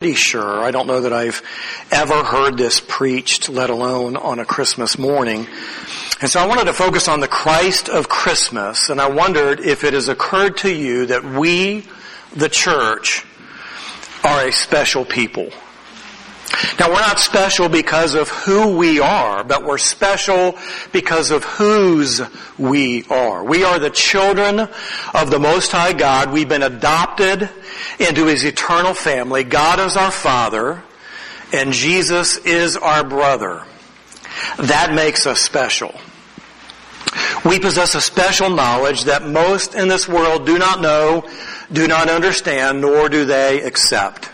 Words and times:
pretty 0.00 0.14
sure. 0.14 0.64
I 0.64 0.70
don't 0.70 0.86
know 0.86 1.02
that 1.02 1.12
I've 1.12 1.42
ever 1.92 2.24
heard 2.24 2.56
this 2.56 2.80
preached, 2.80 3.50
let 3.50 3.68
alone 3.68 4.16
on 4.16 4.38
a 4.38 4.46
Christmas 4.46 4.96
morning. 4.96 5.46
And 6.22 6.30
so 6.30 6.40
I 6.40 6.46
wanted 6.46 6.64
to 6.64 6.72
focus 6.72 7.06
on 7.06 7.20
the 7.20 7.28
Christ 7.28 7.90
of 7.90 8.08
Christmas, 8.08 8.88
and 8.88 8.98
I 8.98 9.10
wondered 9.10 9.60
if 9.60 9.84
it 9.84 9.92
has 9.92 10.08
occurred 10.08 10.56
to 10.58 10.74
you 10.74 11.04
that 11.04 11.22
we, 11.22 11.84
the 12.34 12.48
church, 12.48 13.26
are 14.24 14.46
a 14.46 14.52
special 14.52 15.04
people. 15.04 15.50
Now 16.78 16.88
we're 16.88 17.00
not 17.00 17.20
special 17.20 17.68
because 17.68 18.14
of 18.14 18.28
who 18.28 18.76
we 18.76 19.00
are, 19.00 19.44
but 19.44 19.64
we're 19.64 19.78
special 19.78 20.58
because 20.92 21.30
of 21.30 21.44
whose 21.44 22.20
we 22.58 23.04
are. 23.04 23.44
We 23.44 23.64
are 23.64 23.78
the 23.78 23.90
children 23.90 24.60
of 25.14 25.30
the 25.30 25.38
Most 25.38 25.72
High 25.72 25.92
God. 25.92 26.32
We've 26.32 26.48
been 26.48 26.62
adopted 26.62 27.48
into 27.98 28.26
His 28.26 28.44
eternal 28.44 28.94
family. 28.94 29.44
God 29.44 29.80
is 29.80 29.96
our 29.96 30.10
Father, 30.10 30.82
and 31.52 31.72
Jesus 31.72 32.38
is 32.38 32.76
our 32.76 33.04
brother. 33.04 33.64
That 34.58 34.92
makes 34.94 35.26
us 35.26 35.40
special. 35.40 35.94
We 37.44 37.58
possess 37.58 37.94
a 37.94 38.00
special 38.00 38.50
knowledge 38.50 39.04
that 39.04 39.26
most 39.26 39.74
in 39.74 39.88
this 39.88 40.06
world 40.08 40.46
do 40.46 40.58
not 40.58 40.80
know, 40.80 41.28
do 41.72 41.88
not 41.88 42.08
understand, 42.10 42.80
nor 42.80 43.08
do 43.08 43.24
they 43.24 43.62
accept. 43.62 44.30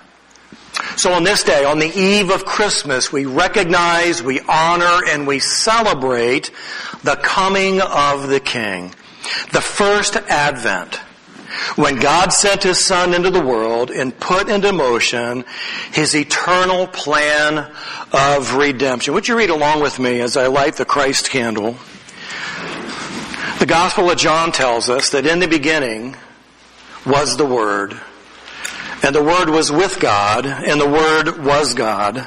So 0.97 1.13
on 1.13 1.25
this 1.25 1.45
day, 1.45 1.67
on 1.67 1.79
the 1.79 1.95
eve 1.95 2.31
of 2.31 2.47
Christmas, 2.47 3.13
we 3.13 3.27
recognize, 3.27 4.23
we 4.23 4.41
honor, 4.41 5.01
and 5.07 5.27
we 5.27 5.41
celebrate 5.41 6.51
the 7.03 7.17
coming 7.17 7.83
of 7.83 8.29
the 8.29 8.41
King. 8.41 8.95
The 9.53 9.61
first 9.61 10.17
advent. 10.17 10.95
When 11.77 11.97
God 11.97 12.33
sent 12.33 12.63
His 12.63 12.83
Son 12.83 13.13
into 13.13 13.29
the 13.29 13.45
world 13.45 13.91
and 13.91 14.19
put 14.19 14.49
into 14.49 14.73
motion 14.73 15.45
His 15.93 16.17
eternal 16.17 16.87
plan 16.87 17.71
of 18.11 18.55
redemption. 18.55 19.13
Would 19.13 19.29
you 19.29 19.37
read 19.37 19.51
along 19.51 19.83
with 19.83 19.99
me 19.99 20.21
as 20.23 20.39
I 20.39 20.47
light 20.47 20.77
the 20.77 20.87
Christ 20.87 21.29
candle? 21.29 21.77
The 23.59 23.67
Gospel 23.67 24.11
of 24.11 24.17
John 24.17 24.51
tells 24.51 24.89
us 24.89 25.11
that 25.11 25.27
in 25.27 25.41
the 25.41 25.49
beginning 25.49 26.17
was 27.05 27.37
the 27.37 27.47
Word 27.47 28.01
and 29.03 29.15
the 29.15 29.23
Word 29.23 29.49
was 29.49 29.71
with 29.71 30.01
God, 30.01 30.47
and 30.47 30.81
the 30.81 30.89
Word 30.89 31.45
was 31.45 31.75
God. 31.75 32.27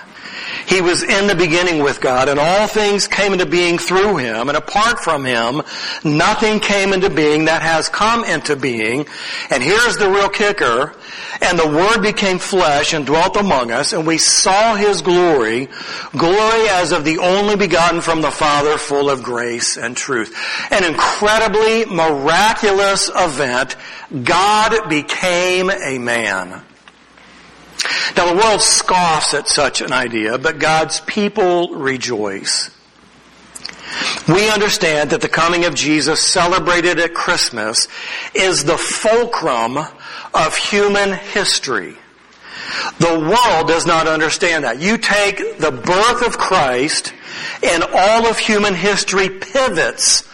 He 0.69 0.81
was 0.81 1.01
in 1.01 1.25
the 1.25 1.33
beginning 1.33 1.81
with 1.81 1.99
God, 1.99 2.29
and 2.29 2.39
all 2.39 2.67
things 2.67 3.07
came 3.07 3.33
into 3.33 3.47
being 3.47 3.79
through 3.79 4.17
Him, 4.17 4.49
and 4.49 4.57
apart 4.57 4.99
from 4.99 5.25
Him, 5.25 5.63
nothing 6.03 6.59
came 6.59 6.93
into 6.93 7.09
being 7.09 7.45
that 7.45 7.63
has 7.63 7.89
come 7.89 8.23
into 8.23 8.55
being. 8.55 9.07
And 9.49 9.63
here's 9.63 9.97
the 9.97 10.07
real 10.07 10.29
kicker, 10.29 10.93
and 11.41 11.57
the 11.57 11.67
Word 11.67 12.03
became 12.03 12.37
flesh 12.37 12.93
and 12.93 13.03
dwelt 13.03 13.35
among 13.35 13.71
us, 13.71 13.93
and 13.93 14.05
we 14.05 14.19
saw 14.19 14.75
His 14.75 15.01
glory, 15.01 15.69
glory 16.15 16.69
as 16.69 16.91
of 16.91 17.03
the 17.03 17.17
only 17.17 17.55
begotten 17.55 18.01
from 18.01 18.21
the 18.21 18.29
Father, 18.29 18.77
full 18.77 19.09
of 19.09 19.23
grace 19.23 19.75
and 19.75 19.97
truth. 19.97 20.37
An 20.69 20.83
incredibly 20.83 21.85
miraculous 21.85 23.09
event. 23.15 23.75
God 24.23 24.87
became 24.87 25.71
a 25.71 25.97
man. 25.97 26.63
Now 28.15 28.33
the 28.33 28.37
world 28.37 28.61
scoffs 28.61 29.33
at 29.33 29.47
such 29.47 29.81
an 29.81 29.91
idea, 29.91 30.37
but 30.37 30.59
God's 30.59 31.01
people 31.01 31.75
rejoice. 31.75 32.71
We 34.27 34.49
understand 34.49 35.09
that 35.09 35.21
the 35.21 35.29
coming 35.29 35.65
of 35.65 35.73
Jesus 35.73 36.21
celebrated 36.21 36.99
at 36.99 37.13
Christmas 37.13 37.87
is 38.35 38.63
the 38.63 38.77
fulcrum 38.77 39.77
of 40.33 40.55
human 40.55 41.13
history. 41.13 41.95
The 42.99 43.19
world 43.19 43.67
does 43.67 43.87
not 43.87 44.07
understand 44.07 44.63
that. 44.63 44.79
You 44.79 44.97
take 44.97 45.57
the 45.57 45.71
birth 45.71 46.25
of 46.25 46.37
Christ 46.37 47.13
and 47.63 47.83
all 47.83 48.27
of 48.27 48.37
human 48.37 48.75
history 48.75 49.29
pivots 49.29 50.28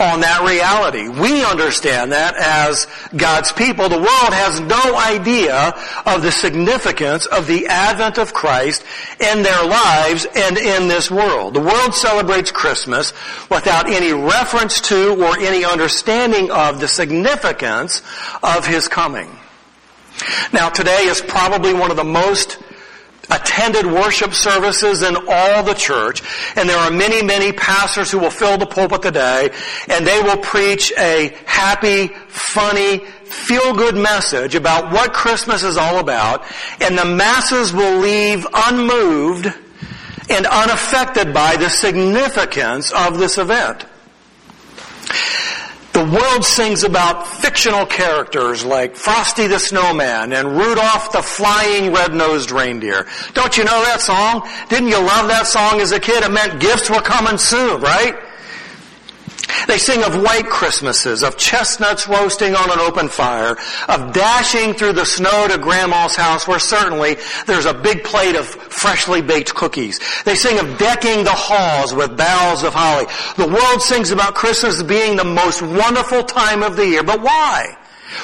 on 0.00 0.20
that 0.20 0.40
reality. 0.48 1.08
We 1.08 1.44
understand 1.44 2.12
that 2.12 2.34
as 2.36 2.86
God's 3.14 3.52
people. 3.52 3.88
The 3.88 3.98
world 3.98 4.32
has 4.32 4.58
no 4.58 4.96
idea 4.96 5.74
of 6.06 6.22
the 6.22 6.32
significance 6.32 7.26
of 7.26 7.46
the 7.46 7.66
advent 7.66 8.18
of 8.18 8.32
Christ 8.32 8.82
in 9.20 9.42
their 9.42 9.64
lives 9.64 10.26
and 10.34 10.56
in 10.56 10.88
this 10.88 11.10
world. 11.10 11.54
The 11.54 11.60
world 11.60 11.94
celebrates 11.94 12.50
Christmas 12.50 13.12
without 13.50 13.90
any 13.90 14.12
reference 14.12 14.80
to 14.82 15.22
or 15.22 15.38
any 15.38 15.64
understanding 15.64 16.50
of 16.50 16.80
the 16.80 16.88
significance 16.88 18.02
of 18.42 18.66
His 18.66 18.88
coming. 18.88 19.28
Now 20.52 20.70
today 20.70 21.04
is 21.04 21.20
probably 21.20 21.74
one 21.74 21.90
of 21.90 21.96
the 21.96 22.04
most 22.04 22.58
attended 23.30 23.86
worship 23.86 24.34
services 24.34 25.02
in 25.02 25.16
all 25.28 25.62
the 25.62 25.74
church, 25.74 26.22
and 26.56 26.68
there 26.68 26.78
are 26.78 26.90
many, 26.90 27.22
many 27.22 27.52
pastors 27.52 28.10
who 28.10 28.18
will 28.18 28.30
fill 28.30 28.58
the 28.58 28.66
pulpit 28.66 29.02
today, 29.02 29.50
and 29.88 30.06
they 30.06 30.20
will 30.22 30.38
preach 30.38 30.92
a 30.98 31.34
happy, 31.46 32.08
funny, 32.28 32.98
feel-good 33.24 33.96
message 33.96 34.54
about 34.54 34.92
what 34.92 35.12
Christmas 35.12 35.62
is 35.62 35.76
all 35.76 35.98
about, 35.98 36.44
and 36.80 36.98
the 36.98 37.04
masses 37.04 37.72
will 37.72 37.98
leave 37.98 38.46
unmoved 38.52 39.46
and 40.28 40.46
unaffected 40.46 41.34
by 41.34 41.56
the 41.56 41.68
significance 41.68 42.92
of 42.92 43.18
this 43.18 43.38
event. 43.38 43.84
The 46.00 46.06
world 46.06 46.46
sings 46.46 46.82
about 46.82 47.26
fictional 47.26 47.84
characters 47.84 48.64
like 48.64 48.96
Frosty 48.96 49.48
the 49.48 49.58
Snowman 49.58 50.32
and 50.32 50.56
Rudolph 50.56 51.12
the 51.12 51.20
Flying 51.20 51.92
Red-Nosed 51.92 52.50
Reindeer. 52.50 53.06
Don't 53.34 53.58
you 53.58 53.64
know 53.64 53.84
that 53.84 54.00
song? 54.00 54.48
Didn't 54.70 54.88
you 54.88 54.96
love 54.96 55.28
that 55.28 55.46
song 55.46 55.78
as 55.82 55.92
a 55.92 56.00
kid? 56.00 56.24
It 56.24 56.32
meant 56.32 56.58
gifts 56.58 56.88
were 56.88 57.02
coming 57.02 57.36
soon, 57.36 57.82
right? 57.82 58.14
They 59.66 59.78
sing 59.78 60.02
of 60.04 60.22
white 60.22 60.46
Christmases, 60.46 61.22
of 61.22 61.36
chestnuts 61.36 62.08
roasting 62.08 62.54
on 62.54 62.70
an 62.70 62.78
open 62.78 63.08
fire, 63.08 63.56
of 63.88 64.12
dashing 64.12 64.74
through 64.74 64.94
the 64.94 65.06
snow 65.06 65.48
to 65.48 65.58
grandma's 65.58 66.16
house 66.16 66.46
where 66.46 66.58
certainly 66.58 67.16
there's 67.46 67.66
a 67.66 67.74
big 67.74 68.04
plate 68.04 68.36
of 68.36 68.46
freshly 68.46 69.22
baked 69.22 69.54
cookies. 69.54 70.00
They 70.24 70.34
sing 70.34 70.58
of 70.58 70.78
decking 70.78 71.24
the 71.24 71.32
halls 71.32 71.94
with 71.94 72.16
boughs 72.16 72.62
of 72.62 72.74
holly. 72.74 73.06
The 73.36 73.48
world 73.48 73.82
sings 73.82 74.10
about 74.10 74.34
Christmas 74.34 74.82
being 74.82 75.16
the 75.16 75.24
most 75.24 75.62
wonderful 75.62 76.22
time 76.22 76.62
of 76.62 76.76
the 76.76 76.86
year. 76.86 77.02
But 77.02 77.20
why? 77.20 77.76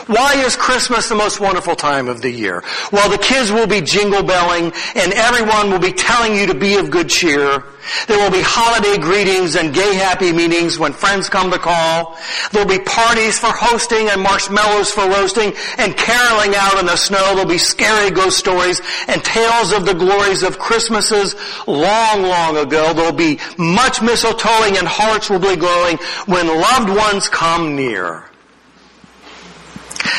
Why 0.07 0.35
is 0.45 0.57
Christmas 0.57 1.09
the 1.09 1.15
most 1.15 1.41
wonderful 1.41 1.77
time 1.77 2.09
of 2.09 2.23
the 2.23 2.31
year? 2.31 2.63
Well, 2.93 3.09
the 3.11 3.19
kids 3.19 3.53
will 3.53 3.67
be 3.67 3.81
jingle 3.81 4.23
belling 4.23 4.73
and 4.95 5.13
everyone 5.13 5.71
will 5.71 5.79
be 5.79 5.93
telling 5.93 6.37
you 6.37 6.47
to 6.47 6.55
be 6.55 6.77
of 6.77 6.91
good 6.91 7.09
cheer. 7.09 7.63
There 8.09 8.19
will 8.19 8.33
be 8.33 8.43
holiday 8.43 9.01
greetings 9.01 9.55
and 9.55 9.73
gay 9.73 9.95
happy 9.95 10.33
meetings 10.33 10.79
when 10.79 10.93
friends 10.93 11.29
come 11.29 11.51
to 11.53 11.59
call. 11.59 12.19
There'll 12.51 12.69
be 12.69 12.81
parties 12.81 13.39
for 13.39 13.51
hosting 13.51 14.09
and 14.09 14.21
marshmallows 14.23 14.91
for 14.91 15.09
roasting 15.09 15.53
and 15.79 15.97
caroling 15.97 16.55
out 16.57 16.81
in 16.81 16.87
the 16.87 16.97
snow. 16.97 17.35
There'll 17.35 17.47
be 17.47 17.59
scary 17.59 18.11
ghost 18.11 18.39
stories 18.39 18.81
and 19.07 19.23
tales 19.23 19.73
of 19.73 19.87
the 19.87 19.95
glories 19.95 20.43
of 20.43 20.59
Christmases 20.59 21.37
long, 21.67 22.23
long 22.23 22.57
ago. 22.57 22.93
There'll 22.93 23.13
be 23.13 23.39
much 23.57 23.99
mistletoeing 23.99 24.79
and 24.79 24.89
hearts 24.89 25.31
will 25.31 25.39
be 25.39 25.57
glowing 25.57 25.99
when 26.27 26.49
loved 26.49 26.91
ones 26.91 27.29
come 27.29 27.77
near. 27.77 28.26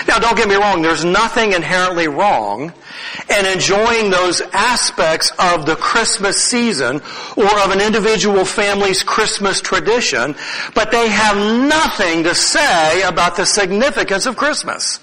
Now 0.07 0.19
don't 0.19 0.37
get 0.37 0.47
me 0.47 0.55
wrong, 0.55 0.81
there's 0.81 1.05
nothing 1.05 1.53
inherently 1.53 2.07
wrong 2.07 2.73
in 3.29 3.45
enjoying 3.45 4.09
those 4.09 4.41
aspects 4.53 5.31
of 5.39 5.65
the 5.65 5.75
Christmas 5.75 6.41
season 6.41 7.01
or 7.35 7.59
of 7.59 7.71
an 7.71 7.81
individual 7.81 8.45
family's 8.45 9.03
Christmas 9.03 9.61
tradition, 9.61 10.35
but 10.73 10.91
they 10.91 11.09
have 11.09 11.37
nothing 11.37 12.23
to 12.23 12.35
say 12.35 13.01
about 13.03 13.35
the 13.35 13.45
significance 13.45 14.25
of 14.25 14.37
Christmas. 14.37 14.99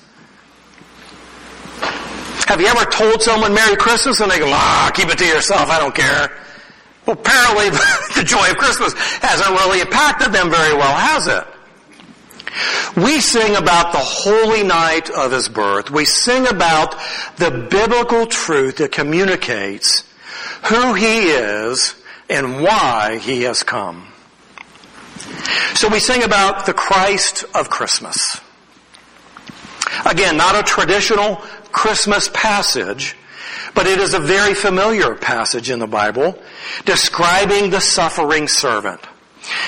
Have 2.46 2.60
you 2.60 2.66
ever 2.66 2.84
told 2.90 3.22
someone 3.22 3.54
Merry 3.54 3.76
Christmas 3.76 4.20
and 4.20 4.30
they 4.30 4.38
go, 4.38 4.46
ah, 4.48 4.90
keep 4.94 5.08
it 5.08 5.18
to 5.18 5.26
yourself, 5.26 5.70
I 5.70 5.78
don't 5.78 5.94
care. 5.94 6.30
Well, 7.06 7.16
apparently 7.18 7.70
the 8.14 8.24
joy 8.24 8.50
of 8.50 8.56
Christmas 8.56 8.92
hasn't 9.20 9.50
really 9.50 9.80
impacted 9.80 10.32
them 10.32 10.50
very 10.50 10.74
well, 10.76 10.94
has 10.94 11.26
it? 11.26 11.53
We 12.96 13.20
sing 13.20 13.56
about 13.56 13.92
the 13.92 13.98
holy 13.98 14.62
night 14.62 15.10
of 15.10 15.32
his 15.32 15.48
birth. 15.48 15.90
We 15.90 16.04
sing 16.04 16.46
about 16.46 16.94
the 17.36 17.50
biblical 17.50 18.26
truth 18.26 18.76
that 18.76 18.92
communicates 18.92 20.04
who 20.68 20.94
he 20.94 21.30
is 21.30 21.94
and 22.30 22.62
why 22.62 23.18
he 23.18 23.42
has 23.42 23.62
come. 23.62 24.08
So 25.74 25.88
we 25.88 25.98
sing 25.98 26.22
about 26.22 26.66
the 26.66 26.74
Christ 26.74 27.44
of 27.54 27.68
Christmas. 27.70 28.40
Again, 30.06 30.36
not 30.36 30.54
a 30.54 30.62
traditional 30.62 31.36
Christmas 31.72 32.30
passage, 32.32 33.16
but 33.74 33.86
it 33.86 33.98
is 33.98 34.14
a 34.14 34.20
very 34.20 34.54
familiar 34.54 35.14
passage 35.14 35.70
in 35.70 35.80
the 35.80 35.86
Bible 35.86 36.40
describing 36.84 37.70
the 37.70 37.80
suffering 37.80 38.48
servant. 38.48 39.00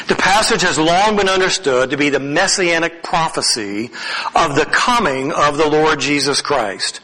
The 0.08 0.14
passage 0.14 0.62
has 0.62 0.78
long 0.78 1.16
been 1.16 1.28
understood 1.28 1.90
to 1.90 1.96
be 1.96 2.08
the 2.08 2.20
messianic 2.20 3.02
prophecy 3.02 3.90
of 4.34 4.54
the 4.54 4.66
coming 4.66 5.32
of 5.32 5.58
the 5.58 5.68
Lord 5.68 6.00
Jesus 6.00 6.40
Christ. 6.40 7.00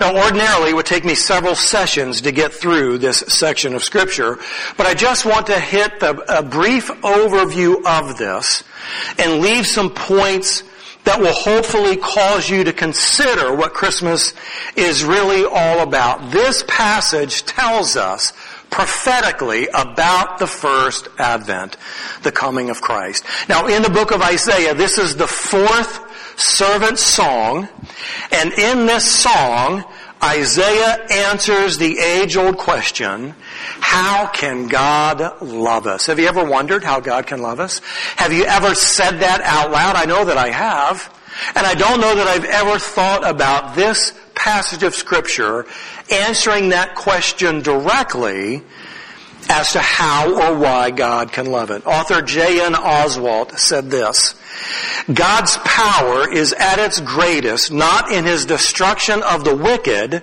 Now 0.00 0.16
ordinarily 0.16 0.70
it 0.70 0.76
would 0.76 0.86
take 0.86 1.04
me 1.04 1.14
several 1.14 1.54
sessions 1.54 2.22
to 2.22 2.32
get 2.32 2.52
through 2.52 2.98
this 2.98 3.18
section 3.18 3.74
of 3.74 3.84
scripture, 3.84 4.38
but 4.76 4.86
I 4.86 4.94
just 4.94 5.26
want 5.26 5.48
to 5.48 5.60
hit 5.60 6.00
the, 6.00 6.38
a 6.38 6.42
brief 6.42 6.88
overview 6.88 7.84
of 7.84 8.16
this 8.16 8.64
and 9.18 9.42
leave 9.42 9.66
some 9.66 9.90
points 9.90 10.62
that 11.04 11.20
will 11.20 11.32
hopefully 11.32 11.96
cause 11.96 12.50
you 12.50 12.64
to 12.64 12.72
consider 12.72 13.54
what 13.54 13.72
Christmas 13.72 14.34
is 14.76 15.04
really 15.04 15.44
all 15.44 15.80
about. 15.80 16.30
This 16.30 16.64
passage 16.66 17.44
tells 17.44 17.96
us 17.96 18.32
prophetically 18.70 19.68
about 19.68 20.38
the 20.38 20.46
first 20.46 21.08
advent, 21.18 21.76
the 22.22 22.32
coming 22.32 22.70
of 22.70 22.80
Christ. 22.80 23.24
Now 23.48 23.66
in 23.66 23.82
the 23.82 23.90
book 23.90 24.10
of 24.10 24.22
Isaiah, 24.22 24.74
this 24.74 24.98
is 24.98 25.16
the 25.16 25.26
fourth 25.26 26.04
servant 26.38 26.98
song, 26.98 27.68
and 28.30 28.52
in 28.52 28.86
this 28.86 29.10
song, 29.10 29.84
Isaiah 30.22 31.06
answers 31.10 31.78
the 31.78 31.98
age-old 31.98 32.58
question, 32.58 33.34
how 33.80 34.26
can 34.26 34.66
God 34.68 35.42
love 35.42 35.86
us? 35.86 36.06
Have 36.06 36.18
you 36.18 36.26
ever 36.26 36.44
wondered 36.44 36.82
how 36.82 37.00
God 37.00 37.26
can 37.26 37.40
love 37.40 37.60
us? 37.60 37.80
Have 38.16 38.32
you 38.32 38.44
ever 38.44 38.74
said 38.74 39.20
that 39.20 39.40
out 39.42 39.70
loud? 39.70 39.96
I 39.96 40.06
know 40.06 40.24
that 40.24 40.36
I 40.36 40.50
have. 40.50 41.14
And 41.54 41.64
I 41.64 41.74
don't 41.74 42.00
know 42.00 42.16
that 42.16 42.26
I've 42.26 42.44
ever 42.44 42.80
thought 42.80 43.28
about 43.28 43.76
this 43.76 44.12
passage 44.38 44.84
of 44.84 44.94
scripture 44.94 45.66
answering 46.10 46.68
that 46.68 46.94
question 46.94 47.60
directly 47.60 48.62
as 49.48 49.72
to 49.72 49.80
how 49.80 50.30
or 50.30 50.58
why 50.58 50.90
God 50.90 51.32
can 51.32 51.46
love 51.46 51.70
it. 51.70 51.86
Author 51.86 52.22
J.N. 52.22 52.74
Oswalt 52.74 53.58
said 53.58 53.90
this, 53.90 54.34
God's 55.12 55.56
power 55.58 56.32
is 56.32 56.52
at 56.52 56.78
its 56.78 57.00
greatest 57.00 57.72
not 57.72 58.12
in 58.12 58.24
his 58.24 58.46
destruction 58.46 59.22
of 59.22 59.44
the 59.44 59.56
wicked, 59.56 60.22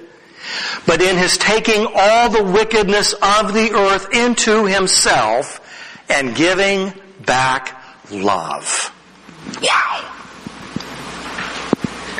but 0.85 1.01
in 1.01 1.17
his 1.17 1.38
taking 1.38 1.88
all 1.94 2.29
the 2.29 2.44
wickedness 2.44 3.13
of 3.13 3.53
the 3.53 3.71
earth 3.73 4.13
into 4.13 4.65
himself 4.65 5.62
and 6.09 6.35
giving 6.35 6.94
back 7.25 7.81
love. 8.12 8.91
Wow. 9.62 10.14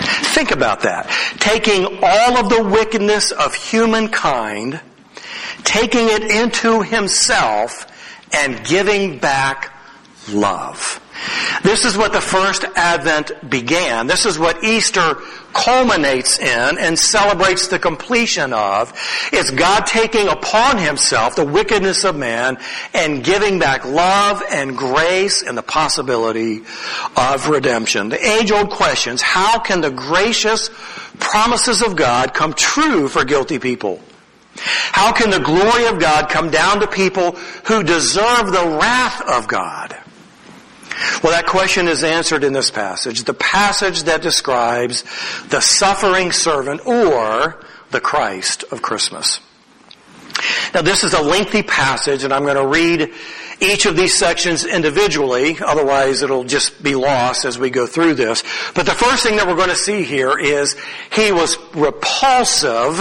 Think 0.06 0.52
about 0.52 0.81
that. 0.81 1.10
Taking 1.40 2.00
all 2.02 2.38
of 2.38 2.50
the 2.50 2.63
wickedness 2.63 3.31
of 3.31 3.54
humankind, 3.54 4.80
taking 5.63 6.07
it 6.10 6.24
into 6.24 6.81
himself, 6.81 7.92
and 8.34 8.66
giving 8.66 9.18
back 9.19 9.75
love. 10.30 11.01
This 11.63 11.86
is 11.86 11.98
what 11.98 12.12
the 12.12 12.22
first 12.22 12.66
Advent 12.75 13.50
began. 13.50 14.07
This 14.07 14.25
is 14.25 14.38
what 14.38 14.63
Easter 14.63 15.16
culminates 15.54 16.38
in 16.38 16.77
and 16.77 17.00
celebrates 17.00 17.69
the 17.69 17.80
completion 17.80 18.54
of. 18.54 18.94
It's 19.31 19.50
God 19.50 19.86
taking 19.86 20.27
upon 20.27 20.77
himself 20.77 21.36
the 21.36 21.45
wickedness 21.45 22.04
of 22.04 22.16
man 22.16 22.57
and 22.94 23.24
giving 23.24 23.57
back 23.57 23.86
love 23.86 24.44
and 24.51 24.77
grace 24.77 25.42
and 25.42 25.57
the 25.57 25.63
possibility 25.63 26.63
of 27.16 27.48
redemption. 27.48 28.10
The 28.10 28.24
age-old 28.24 28.69
questions, 28.69 29.21
how 29.21 29.60
can 29.60 29.81
the 29.81 29.92
gracious 29.92 30.69
promises 31.19 31.81
of 31.81 31.95
God 31.95 32.33
come 32.33 32.54
true 32.54 33.07
for 33.07 33.24
guilty 33.24 33.57
people? 33.57 34.01
How 34.57 35.12
can 35.13 35.30
the 35.30 35.39
glory 35.39 35.88
of 35.88 36.00
God 36.00 36.30
come 36.30 36.50
down 36.50 36.81
to 36.81 36.88
people 36.88 37.31
who 37.66 37.83
deserve 37.83 38.48
the 38.48 38.78
wrath 38.80 39.21
of 39.28 39.48
God? 39.48 39.98
Well, 41.24 41.31
that 41.34 41.46
question 41.48 41.88
is 41.88 42.04
answered 42.04 42.44
in 42.44 42.54
this 42.54 42.72
passage. 42.72 43.24
The 43.24 43.34
passage 43.34 44.04
that 44.04 44.22
describes 44.22 45.04
the 45.50 45.62
suffering 45.62 46.31
servant 46.31 46.86
or 46.86 47.63
the 47.92 48.02
Christ 48.02 48.63
of 48.72 48.81
Christmas. 48.81 49.40
Now 50.74 50.81
this 50.81 51.04
is 51.04 51.13
a 51.13 51.22
lengthy 51.22 51.63
passage 51.63 52.24
and 52.24 52.34
I'm 52.34 52.44
going 52.44 52.57
to 52.57 52.68
read 52.68 53.13
each 53.62 53.86
of 53.86 53.96
these 53.96 54.13
sections 54.13 54.66
individually, 54.66 55.57
otherwise 55.66 56.22
it'll 56.22 56.44
just 56.44 56.84
be 56.84 56.96
lost 56.96 57.46
as 57.46 57.57
we 57.57 57.69
go 57.69 57.88
through 57.88 58.16
this. 58.16 58.44
But 58.74 58.86
the 58.86 58.92
first 58.92 59.24
thing 59.24 59.38
that 59.38 59.48
we're 59.48 59.56
going 59.56 59.69
to 59.69 59.75
see 59.75 60.04
here 60.04 60.38
is 60.38 60.75
he 61.13 61.31
was 61.31 61.57
repulsive 61.74 63.00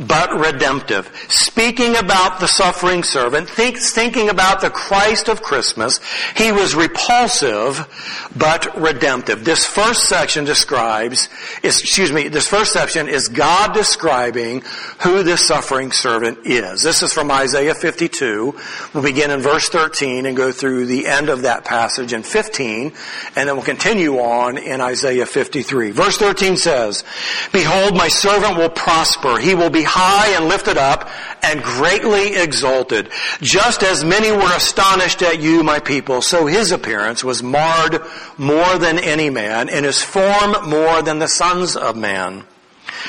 but 0.00 0.32
redemptive. 0.32 1.10
Speaking 1.28 1.96
about 1.96 2.40
the 2.40 2.46
suffering 2.46 3.02
servant, 3.02 3.48
think, 3.50 3.78
thinking 3.78 4.30
about 4.30 4.62
the 4.62 4.70
Christ 4.70 5.28
of 5.28 5.42
Christmas, 5.42 6.00
he 6.36 6.52
was 6.52 6.74
repulsive 6.74 7.86
but 8.34 8.80
redemptive. 8.80 9.44
This 9.44 9.66
first 9.66 10.08
section 10.08 10.44
describes, 10.44 11.28
is, 11.62 11.80
excuse 11.80 12.10
me, 12.10 12.28
this 12.28 12.48
first 12.48 12.72
section 12.72 13.08
is 13.08 13.28
God 13.28 13.74
describing 13.74 14.62
who 15.02 15.22
this 15.22 15.46
suffering 15.46 15.92
servant 15.92 16.46
is. 16.46 16.82
This 16.82 17.02
is 17.02 17.12
from 17.12 17.30
Isaiah 17.30 17.74
52. 17.74 18.54
We'll 18.94 19.02
begin 19.02 19.30
in 19.30 19.40
verse 19.40 19.68
13 19.68 20.24
and 20.24 20.36
go 20.36 20.50
through 20.50 20.86
the 20.86 21.06
end 21.06 21.28
of 21.28 21.42
that 21.42 21.64
passage 21.64 22.14
in 22.14 22.22
15, 22.22 22.92
and 23.36 23.48
then 23.48 23.54
we'll 23.54 23.64
continue 23.64 24.18
on 24.18 24.56
in 24.56 24.80
Isaiah 24.80 25.26
53. 25.26 25.90
Verse 25.90 26.16
13 26.16 26.56
says, 26.56 27.04
Behold, 27.52 27.94
my 27.96 28.08
servant 28.08 28.56
will 28.56 28.70
prosper. 28.70 29.38
He 29.38 29.54
will 29.54 29.70
be 29.70 29.82
high 29.90 30.36
and 30.36 30.46
lifted 30.46 30.78
up 30.78 31.10
and 31.42 31.62
greatly 31.62 32.36
exalted. 32.36 33.10
Just 33.40 33.82
as 33.82 34.04
many 34.04 34.30
were 34.30 34.56
astonished 34.56 35.22
at 35.22 35.40
you, 35.40 35.62
my 35.62 35.80
people, 35.80 36.22
so 36.22 36.46
his 36.46 36.70
appearance 36.70 37.24
was 37.24 37.42
marred 37.42 38.00
more 38.38 38.78
than 38.78 38.98
any 38.98 39.30
man 39.30 39.68
and 39.68 39.84
his 39.84 40.00
form 40.02 40.68
more 40.68 41.02
than 41.02 41.18
the 41.18 41.28
sons 41.28 41.76
of 41.76 41.96
man 41.96 42.44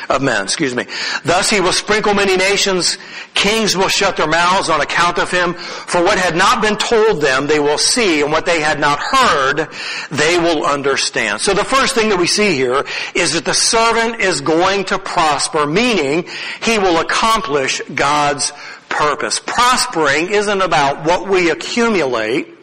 of 0.09 0.21
men, 0.21 0.43
excuse 0.43 0.75
me. 0.75 0.85
Thus 1.23 1.49
he 1.49 1.59
will 1.59 1.73
sprinkle 1.73 2.13
many 2.13 2.37
nations. 2.37 2.97
Kings 3.33 3.75
will 3.75 3.87
shut 3.87 4.17
their 4.17 4.27
mouths 4.27 4.69
on 4.69 4.81
account 4.81 5.17
of 5.17 5.31
him. 5.31 5.53
For 5.53 6.03
what 6.03 6.17
had 6.17 6.35
not 6.35 6.61
been 6.61 6.77
told 6.77 7.21
them, 7.21 7.47
they 7.47 7.59
will 7.59 7.77
see, 7.77 8.21
and 8.21 8.31
what 8.31 8.45
they 8.45 8.59
had 8.59 8.79
not 8.79 8.99
heard, 8.99 9.67
they 10.11 10.37
will 10.37 10.65
understand. 10.65 11.41
So 11.41 11.53
the 11.53 11.63
first 11.63 11.95
thing 11.95 12.09
that 12.09 12.19
we 12.19 12.27
see 12.27 12.55
here 12.55 12.83
is 13.15 13.33
that 13.33 13.45
the 13.45 13.53
servant 13.53 14.21
is 14.21 14.41
going 14.41 14.85
to 14.85 14.99
prosper, 14.99 15.65
meaning 15.65 16.27
he 16.61 16.77
will 16.77 16.99
accomplish 16.99 17.81
God's 17.93 18.51
purpose. 18.89 19.39
Prospering 19.39 20.31
isn't 20.31 20.61
about 20.61 21.05
what 21.05 21.27
we 21.27 21.49
accumulate, 21.49 22.57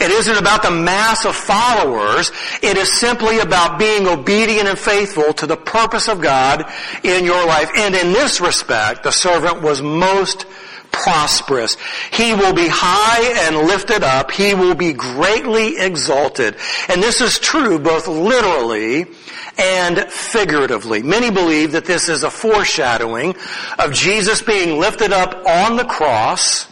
it 0.00 0.10
isn't 0.10 0.36
about 0.36 0.62
the 0.62 0.70
mass 0.70 1.24
of 1.24 1.34
followers. 1.34 2.32
It 2.62 2.76
is 2.76 2.92
simply 2.92 3.38
about 3.38 3.78
being 3.78 4.06
obedient 4.06 4.68
and 4.68 4.78
faithful 4.78 5.32
to 5.34 5.46
the 5.46 5.56
purpose 5.56 6.08
of 6.08 6.20
God 6.20 6.70
in 7.02 7.24
your 7.24 7.46
life. 7.46 7.70
And 7.76 7.94
in 7.94 8.12
this 8.12 8.40
respect, 8.40 9.04
the 9.04 9.10
servant 9.10 9.62
was 9.62 9.82
most 9.82 10.46
prosperous. 10.92 11.76
He 12.12 12.34
will 12.34 12.54
be 12.54 12.68
high 12.68 13.46
and 13.46 13.66
lifted 13.66 14.02
up. 14.02 14.30
He 14.30 14.54
will 14.54 14.74
be 14.74 14.92
greatly 14.92 15.78
exalted. 15.78 16.56
And 16.88 17.02
this 17.02 17.20
is 17.20 17.38
true 17.38 17.78
both 17.78 18.08
literally 18.08 19.06
and 19.58 19.98
figuratively. 20.10 21.02
Many 21.02 21.30
believe 21.30 21.72
that 21.72 21.84
this 21.84 22.08
is 22.08 22.22
a 22.22 22.30
foreshadowing 22.30 23.34
of 23.78 23.92
Jesus 23.92 24.42
being 24.42 24.78
lifted 24.78 25.12
up 25.12 25.46
on 25.46 25.76
the 25.76 25.84
cross 25.84 26.66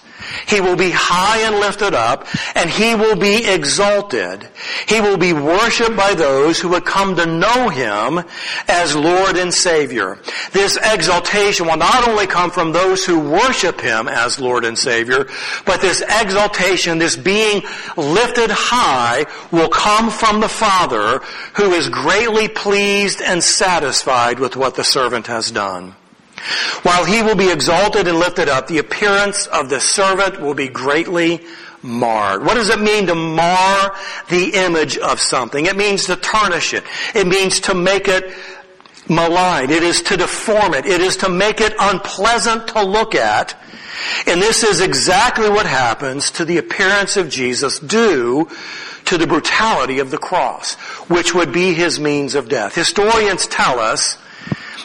he 0.47 0.61
will 0.61 0.76
be 0.76 0.91
high 0.91 1.41
and 1.41 1.57
lifted 1.57 1.95
up, 1.95 2.26
and 2.55 2.69
he 2.71 2.95
will 2.95 3.17
be 3.17 3.47
exalted. 3.47 4.49
He 4.87 5.00
will 5.00 5.17
be 5.17 5.33
worshiped 5.33 5.97
by 5.97 6.14
those 6.14 6.61
who 6.61 6.69
would 6.71 6.85
come 6.85 7.17
to 7.17 7.26
know 7.26 7.69
him 7.69 8.25
as 8.69 8.95
Lord 8.95 9.37
and 9.37 9.53
Savior. 9.53 10.19
This 10.53 10.79
exaltation 10.83 11.67
will 11.67 11.76
not 11.76 12.09
only 12.09 12.26
come 12.26 12.50
from 12.50 12.73
those 12.73 13.05
who 13.05 13.19
worship 13.19 13.81
him 13.81 14.09
as 14.09 14.41
Lord 14.41 14.64
and 14.64 14.79
Savior, 14.79 15.26
but 15.64 15.81
this 15.81 16.03
exaltation, 16.03 16.99
this 16.99 17.17
being 17.17 17.62
lifted 17.97 18.50
high, 18.50 19.26
will 19.50 19.69
come 19.69 20.11
from 20.11 20.41
the 20.41 20.49
Father 20.49 21.21
who 21.57 21.73
is 21.73 21.88
greatly 21.88 22.49
pleased 22.49 23.21
and 23.21 23.43
satisfied 23.43 24.38
with 24.38 24.57
what 24.57 24.75
the 24.75 24.85
servant 24.85 25.26
has 25.26 25.50
done. 25.50 25.95
While 26.83 27.05
he 27.05 27.23
will 27.23 27.37
be 27.37 27.51
exalted 27.51 28.07
and 28.07 28.19
lifted 28.19 28.49
up, 28.49 28.67
the 28.67 28.79
appearance 28.79 29.47
of 29.47 29.71
the 29.71 29.81
servant 29.81 30.41
will 30.41 30.55
be 30.55 30.69
greatly 30.69 31.45
marred. 31.83 32.45
What 32.45 32.55
does 32.55 32.71
it 32.71 32.81
mean 32.81 33.07
to 33.07 33.15
mar 33.15 33.97
the 34.29 34.51
image 34.55 34.99
of 34.99 35.21
something? 35.21 35.67
It 35.67 35.77
means 35.77 36.07
to 36.07 36.17
tarnish 36.17 36.75
it. 36.75 36.85
It 37.15 37.27
means 37.27 37.61
to 37.61 37.75
make 37.75 38.09
it 38.09 38.35
malign. 39.09 39.71
It 39.71 39.83
is 39.83 40.03
to 40.03 40.17
deform 40.17 40.75
it. 40.75 40.87
It 40.87 41.01
is 41.01 41.19
to 41.19 41.29
make 41.29 41.61
it 41.61 41.75
unpleasant 41.79 42.69
to 42.69 42.83
look 42.85 43.15
at. 43.15 43.57
And 44.27 44.41
this 44.41 44.65
is 44.65 44.81
exactly 44.81 45.49
what 45.49 45.67
happens 45.67 46.31
to 46.33 46.45
the 46.45 46.59
appearance 46.59 47.17
of 47.17 47.29
Jesus 47.29 47.79
due 47.79 48.49
to 49.07 49.19
the 49.19 49.27
brutality 49.27 49.99
of 49.99 50.11
the 50.11 50.19
cross, 50.19 50.75
which 51.09 51.35
would 51.35 51.53
be 51.53 51.75
his 51.75 52.01
means 52.01 52.35
of 52.35 52.49
death. 52.49 52.75
Historians 52.75 53.47
tell 53.47 53.79
us 53.79 54.17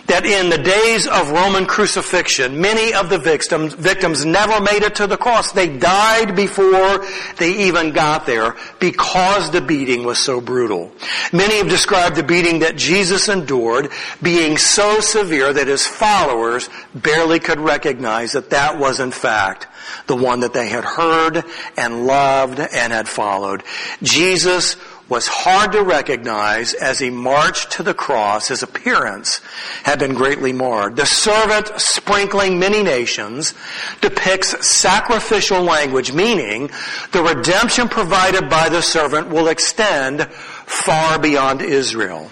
that 0.10 0.26
in 0.26 0.50
the 0.50 0.58
days 0.58 1.06
of 1.08 1.30
Roman 1.30 1.68
crucifixion, 1.68 2.60
many 2.60 2.96
of 2.96 3.10
the 3.10 3.20
victims, 3.20 3.76
victims 3.76 4.26
never 4.26 4.60
made 4.60 4.82
it 4.82 4.96
to 4.96 5.06
the 5.06 5.18
cross. 5.18 5.52
They 5.52 5.78
died 5.78 6.36
before 6.36 7.06
they 7.38 7.68
even 7.68 7.92
got 7.92 8.26
there 8.26 8.56
because 8.80 9.52
the 9.52 9.62
beating 9.62 10.04
was 10.04 10.18
so 10.18 10.42
brutal. 10.42 10.92
Many 11.32 11.58
have 11.58 11.70
described 11.70 12.16
the 12.16 12.24
beating 12.24 12.60
that 12.60 12.76
Jesus 12.76 13.30
endured 13.30 13.92
being 14.22 14.58
so 14.58 15.00
severe 15.00 15.54
that 15.54 15.68
his 15.68 15.86
followers 15.86 16.70
barely 16.96 17.40
could 17.40 17.60
recognize 17.60 18.32
that 18.32 18.50
that 18.50 18.80
was 18.80 19.00
in 19.00 19.12
fact 19.12 19.68
the 20.08 20.16
one 20.16 20.40
that 20.40 20.54
they 20.54 20.70
had 20.70 20.84
heard 20.84 21.44
and 21.78 22.08
loved 22.08 22.60
and 22.60 22.92
had 22.92 23.08
followed. 23.08 23.64
Jesus 24.02 24.76
was 25.10 25.28
hard 25.28 25.72
to 25.72 25.84
recognize 25.84 26.74
as 26.76 27.00
he 27.00 27.10
marched 27.10 27.72
to 27.72 27.84
the 27.84 27.94
cross. 27.94 28.48
His 28.48 28.64
appearance 28.64 29.42
had 29.84 30.00
been 30.00 30.14
greatly 30.14 30.54
marred. 30.54 30.96
The 30.96 31.06
servant 31.06 31.72
sprinkling 31.80 32.60
many 32.60 32.84
nations 32.84 33.56
depicts 34.02 34.66
sacrificial 34.66 35.64
language, 35.64 36.14
meaning 36.14 36.70
the 37.12 37.24
redemption 37.24 37.90
provided 37.90 38.50
by 38.50 38.70
the 38.70 38.82
servant 38.82 39.30
will 39.30 39.48
extend 39.48 40.32
far 40.32 41.18
beyond 41.18 41.62
Israel. 41.62 42.30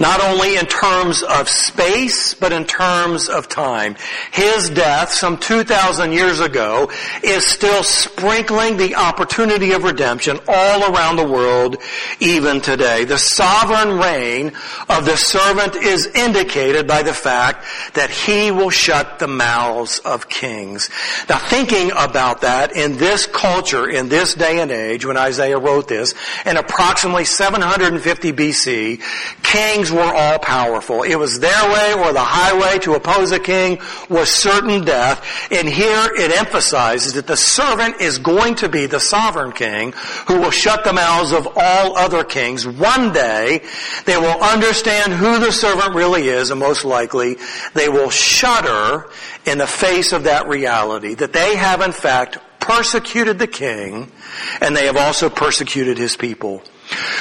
Not 0.00 0.20
only 0.22 0.56
in 0.56 0.66
terms 0.66 1.22
of 1.22 1.48
space, 1.48 2.34
but 2.34 2.52
in 2.52 2.64
terms 2.64 3.28
of 3.28 3.48
time. 3.48 3.96
His 4.32 4.70
death, 4.70 5.12
some 5.12 5.38
2,000 5.38 6.12
years 6.12 6.40
ago, 6.40 6.90
is 7.22 7.46
still 7.46 7.82
sprinkling 7.82 8.76
the 8.76 8.94
opportunity 8.96 9.72
of 9.72 9.84
redemption 9.84 10.38
all 10.48 10.94
around 10.94 11.16
the 11.16 11.26
world, 11.26 11.76
even 12.20 12.60
today. 12.60 13.04
The 13.04 13.18
sovereign 13.18 13.98
reign 13.98 14.52
of 14.88 15.04
the 15.04 15.16
servant 15.16 15.76
is 15.76 16.06
indicated 16.06 16.86
by 16.86 17.02
the 17.02 17.14
fact 17.14 17.64
that 17.94 18.10
he 18.10 18.50
will 18.50 18.70
shut 18.70 19.18
the 19.18 19.28
mouths 19.28 19.98
of 20.00 20.28
kings. 20.28 20.90
Now 21.28 21.38
thinking 21.38 21.90
about 21.92 22.42
that 22.42 22.76
in 22.76 22.96
this 22.96 23.26
culture, 23.26 23.88
in 23.88 24.08
this 24.08 24.34
day 24.34 24.60
and 24.60 24.70
age, 24.70 25.04
when 25.04 25.16
Isaiah 25.16 25.58
wrote 25.58 25.88
this, 25.88 26.14
in 26.46 26.56
approximately 26.56 27.24
750 27.24 28.32
BC, 28.32 29.02
kings 29.64 29.90
were 29.90 30.00
all 30.00 30.38
powerful. 30.38 31.02
It 31.02 31.16
was 31.16 31.40
their 31.40 31.72
way 31.72 31.94
or 31.94 32.12
the 32.12 32.20
highway 32.20 32.78
to 32.80 32.94
oppose 32.94 33.32
a 33.32 33.40
king 33.40 33.80
was 34.08 34.28
certain 34.28 34.84
death. 34.84 35.24
And 35.50 35.68
here 35.68 36.10
it 36.14 36.30
emphasizes 36.30 37.14
that 37.14 37.26
the 37.26 37.36
servant 37.36 38.00
is 38.00 38.18
going 38.18 38.56
to 38.56 38.68
be 38.68 38.86
the 38.86 39.00
sovereign 39.00 39.52
king 39.52 39.92
who 40.26 40.40
will 40.40 40.50
shut 40.50 40.84
the 40.84 40.92
mouths 40.92 41.32
of 41.32 41.48
all 41.56 41.96
other 41.96 42.24
kings. 42.24 42.66
One 42.66 43.12
day 43.12 43.62
they 44.04 44.16
will 44.16 44.42
understand 44.42 45.12
who 45.12 45.38
the 45.38 45.52
servant 45.52 45.94
really 45.94 46.28
is 46.28 46.50
and 46.50 46.60
most 46.60 46.84
likely 46.84 47.36
they 47.74 47.88
will 47.88 48.10
shudder 48.10 49.06
in 49.46 49.58
the 49.58 49.66
face 49.66 50.12
of 50.12 50.24
that 50.24 50.48
reality 50.48 51.14
that 51.14 51.32
they 51.32 51.56
have 51.56 51.80
in 51.80 51.92
fact 51.92 52.38
persecuted 52.60 53.38
the 53.38 53.46
king 53.46 54.10
and 54.60 54.76
they 54.76 54.86
have 54.86 54.96
also 54.96 55.28
persecuted 55.28 55.98
his 55.98 56.16
people. 56.16 56.62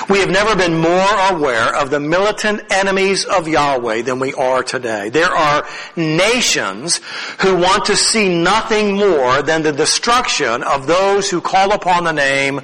We 0.10 0.20
have 0.20 0.30
never 0.30 0.56
been 0.56 0.78
more 0.78 1.08
aware 1.32 1.76
of 1.76 1.90
the 1.90 2.00
militant 2.00 2.72
enemies 2.72 3.26
of 3.26 3.48
Yahweh 3.48 4.02
than 4.02 4.20
we 4.20 4.34
are 4.34 4.64
today. 4.64 5.10
There 5.10 5.32
are 5.32 5.66
nations 5.96 7.00
who 7.40 7.56
want 7.56 7.86
to 7.86 7.96
see 7.96 8.36
nothing 8.36 8.98
more 8.98 9.42
than 9.42 9.64
the 9.64 9.72
destruction 9.72 10.64
of 10.64 10.88
those 10.88 11.30
who 11.30 11.42
call 11.42 11.72
upon 11.74 12.04
the 12.04 12.12
name 12.12 12.60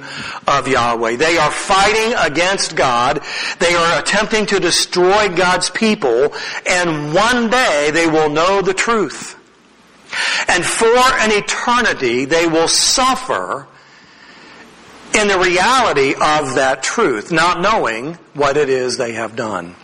of 0.46 0.68
Yahweh. 0.68 1.16
They 1.16 1.38
are 1.38 1.50
fighting 1.50 2.14
against 2.18 2.76
God. 2.76 3.22
They 3.58 3.74
are 3.74 4.00
attempting 4.00 4.46
to 4.46 4.60
destroy 4.60 5.28
God's 5.34 5.70
people 5.70 6.34
and 6.66 7.14
one 7.14 7.50
day 7.50 7.90
they 7.92 8.06
will 8.06 8.28
know 8.28 8.62
the 8.62 8.74
truth. 8.74 9.36
And 10.48 10.64
for 10.64 10.86
an 10.86 11.30
eternity 11.32 12.24
they 12.24 12.46
will 12.46 12.68
suffer 12.68 13.66
in 15.14 15.28
the 15.28 15.38
reality 15.38 16.12
of 16.14 16.54
that 16.54 16.82
truth, 16.82 17.32
not 17.32 17.60
knowing 17.60 18.14
what 18.34 18.56
it 18.56 18.68
is 18.68 18.96
they 18.96 19.12
have 19.12 19.36
done. 19.36 19.74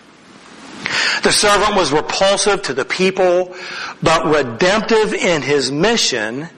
The 1.23 1.33
servant 1.33 1.75
was 1.75 1.93
repulsive 1.93 2.63
to 2.63 2.75
the 2.75 2.85
people, 2.85 3.57
but 4.03 4.27
redemptive 4.27 5.13
in 5.15 5.43
his 5.43 5.73
mission, 5.73 6.49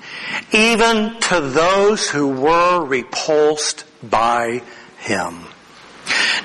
even 0.52 1.18
to 1.20 1.40
those 1.40 2.10
who 2.10 2.28
were 2.28 2.84
repulsed 2.84 3.84
by 4.02 4.62
him. 4.98 5.44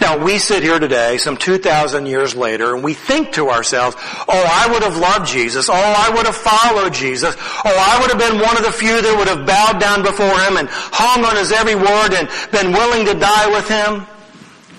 Now 0.01 0.23
we 0.23 0.37
sit 0.37 0.63
here 0.63 0.79
today, 0.79 1.17
some 1.17 1.37
2,000 1.37 2.05
years 2.05 2.35
later, 2.35 2.73
and 2.73 2.83
we 2.83 2.93
think 2.93 3.33
to 3.33 3.49
ourselves, 3.49 3.95
oh, 3.99 4.25
I 4.27 4.71
would 4.71 4.83
have 4.83 4.97
loved 4.97 5.27
Jesus. 5.27 5.69
Oh, 5.69 5.73
I 5.73 6.09
would 6.15 6.25
have 6.25 6.35
followed 6.35 6.93
Jesus. 6.93 7.35
Oh, 7.39 7.61
I 7.65 7.99
would 8.01 8.09
have 8.11 8.19
been 8.19 8.41
one 8.41 8.57
of 8.57 8.63
the 8.63 8.71
few 8.71 9.01
that 9.01 9.15
would 9.17 9.27
have 9.27 9.45
bowed 9.45 9.79
down 9.79 10.03
before 10.03 10.39
him 10.41 10.57
and 10.57 10.67
hung 10.69 11.23
on 11.25 11.35
his 11.35 11.51
every 11.51 11.75
word 11.75 12.13
and 12.13 12.29
been 12.51 12.71
willing 12.71 13.05
to 13.05 13.13
die 13.13 13.49
with 13.49 13.67
him. 13.69 14.05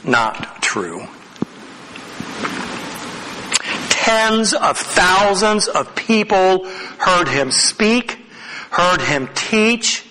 Not 0.05 0.63
true. 0.63 1.07
Tens 3.89 4.53
of 4.53 4.77
thousands 4.77 5.67
of 5.69 5.95
people 5.95 6.67
heard 6.99 7.29
him 7.29 7.51
speak, 7.51 8.19
heard 8.71 9.01
him 9.01 9.29
teach, 9.35 10.04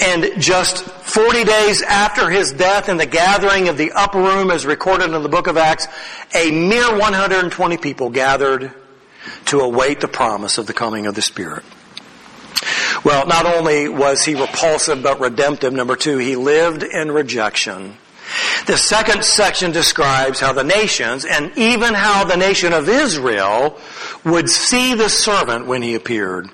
and 0.00 0.40
just 0.40 0.84
40 0.84 1.44
days 1.44 1.82
after 1.82 2.30
his 2.30 2.52
death 2.52 2.88
in 2.88 2.96
the 2.96 3.06
gathering 3.06 3.68
of 3.68 3.76
the 3.76 3.92
upper 3.92 4.18
room 4.18 4.50
as 4.50 4.66
recorded 4.66 5.12
in 5.12 5.22
the 5.22 5.28
book 5.28 5.46
of 5.46 5.56
Acts, 5.56 5.86
a 6.34 6.50
mere 6.50 6.98
120 6.98 7.76
people 7.76 8.10
gathered 8.10 8.72
to 9.46 9.60
await 9.60 10.00
the 10.00 10.08
promise 10.08 10.58
of 10.58 10.66
the 10.66 10.72
coming 10.72 11.06
of 11.06 11.14
the 11.14 11.22
Spirit. 11.22 11.64
Well, 13.04 13.26
not 13.26 13.46
only 13.46 13.88
was 13.88 14.24
he 14.24 14.34
repulsive 14.34 15.02
but 15.02 15.20
redemptive, 15.20 15.72
number 15.72 15.96
two, 15.96 16.18
he 16.18 16.36
lived 16.36 16.82
in 16.82 17.10
rejection. 17.10 17.96
The 18.66 18.76
second 18.76 19.24
section 19.24 19.72
describes 19.72 20.40
how 20.40 20.52
the 20.52 20.64
nations, 20.64 21.24
and 21.24 21.56
even 21.56 21.94
how 21.94 22.24
the 22.24 22.36
nation 22.36 22.72
of 22.72 22.88
Israel, 22.88 23.78
would 24.24 24.48
see 24.48 24.94
the 24.94 25.08
servant 25.08 25.66
when 25.66 25.82
he 25.82 25.94
appeared. 25.94 26.48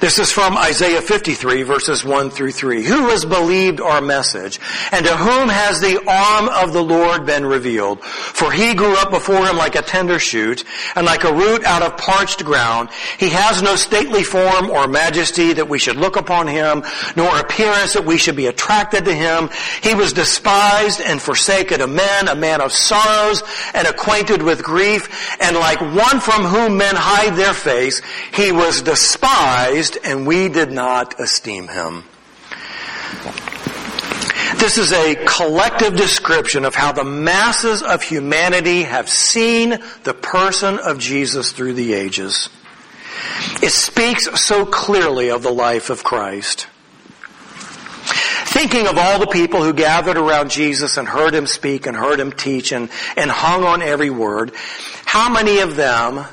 This 0.00 0.18
is 0.18 0.32
from 0.32 0.56
Isaiah 0.56 1.00
53 1.00 1.62
verses 1.62 2.04
1 2.04 2.30
through 2.30 2.50
3. 2.50 2.82
Who 2.82 3.08
has 3.10 3.24
believed 3.24 3.80
our 3.80 4.00
message? 4.00 4.58
And 4.90 5.06
to 5.06 5.16
whom 5.16 5.48
has 5.48 5.80
the 5.80 6.02
arm 6.06 6.48
of 6.48 6.72
the 6.72 6.82
Lord 6.82 7.24
been 7.26 7.46
revealed? 7.46 8.02
For 8.02 8.50
he 8.50 8.74
grew 8.74 8.96
up 8.96 9.10
before 9.10 9.46
him 9.46 9.56
like 9.56 9.76
a 9.76 9.82
tender 9.82 10.18
shoot 10.18 10.64
and 10.96 11.06
like 11.06 11.24
a 11.24 11.32
root 11.32 11.64
out 11.64 11.82
of 11.82 11.96
parched 11.96 12.44
ground. 12.44 12.90
He 13.18 13.28
has 13.30 13.62
no 13.62 13.76
stately 13.76 14.24
form 14.24 14.68
or 14.68 14.88
majesty 14.88 15.52
that 15.52 15.68
we 15.68 15.78
should 15.78 15.96
look 15.96 16.16
upon 16.16 16.48
him, 16.48 16.82
nor 17.14 17.38
appearance 17.38 17.92
that 17.92 18.04
we 18.04 18.18
should 18.18 18.36
be 18.36 18.48
attracted 18.48 19.04
to 19.04 19.14
him. 19.14 19.48
He 19.82 19.94
was 19.94 20.12
despised 20.12 21.00
and 21.00 21.22
forsaken 21.22 21.80
of 21.80 21.90
men, 21.90 22.28
a 22.28 22.34
man 22.34 22.60
of 22.60 22.72
sorrows 22.72 23.44
and 23.74 23.86
acquainted 23.86 24.42
with 24.42 24.64
grief. 24.64 25.36
And 25.40 25.56
like 25.56 25.80
one 25.80 26.20
from 26.20 26.44
whom 26.44 26.76
men 26.76 26.96
hide 26.96 27.36
their 27.36 27.54
face, 27.54 28.02
he 28.32 28.50
was 28.50 28.82
despised 28.82 29.35
despised 29.36 29.98
and 30.04 30.26
we 30.26 30.48
did 30.48 30.72
not 30.72 31.20
esteem 31.20 31.68
him. 31.68 32.04
This 34.56 34.78
is 34.78 34.92
a 34.92 35.14
collective 35.26 35.96
description 35.96 36.64
of 36.64 36.74
how 36.74 36.92
the 36.92 37.04
masses 37.04 37.82
of 37.82 38.02
humanity 38.02 38.84
have 38.84 39.08
seen 39.08 39.78
the 40.04 40.14
person 40.14 40.78
of 40.78 40.98
Jesus 40.98 41.52
through 41.52 41.74
the 41.74 41.92
ages. 41.92 42.48
It 43.62 43.70
speaks 43.70 44.40
so 44.40 44.64
clearly 44.64 45.30
of 45.30 45.42
the 45.42 45.52
life 45.52 45.90
of 45.90 46.02
Christ. 46.02 46.68
Thinking 48.46 48.86
of 48.86 48.96
all 48.96 49.18
the 49.18 49.26
people 49.26 49.62
who 49.62 49.74
gathered 49.74 50.16
around 50.16 50.50
Jesus 50.50 50.96
and 50.96 51.06
heard 51.06 51.34
him 51.34 51.46
speak 51.46 51.86
and 51.86 51.96
heard 51.96 52.18
him 52.18 52.32
teach 52.32 52.72
and, 52.72 52.88
and 53.16 53.30
hung 53.30 53.64
on 53.64 53.82
every 53.82 54.10
word, 54.10 54.52
how 55.04 55.30
many 55.30 55.58
of 55.58 55.76
them 55.76 56.24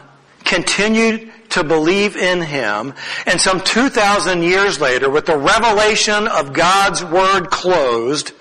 continued 0.45 1.32
to 1.53 1.63
believe 1.63 2.15
in 2.15 2.41
Him. 2.41 2.93
And 3.25 3.39
some 3.39 3.61
2,000 3.61 4.43
years 4.43 4.79
later, 4.79 5.09
with 5.09 5.25
the 5.25 5.37
revelation 5.37 6.27
of 6.27 6.53
God's 6.53 7.03
Word 7.03 7.49
closed, 7.49 8.31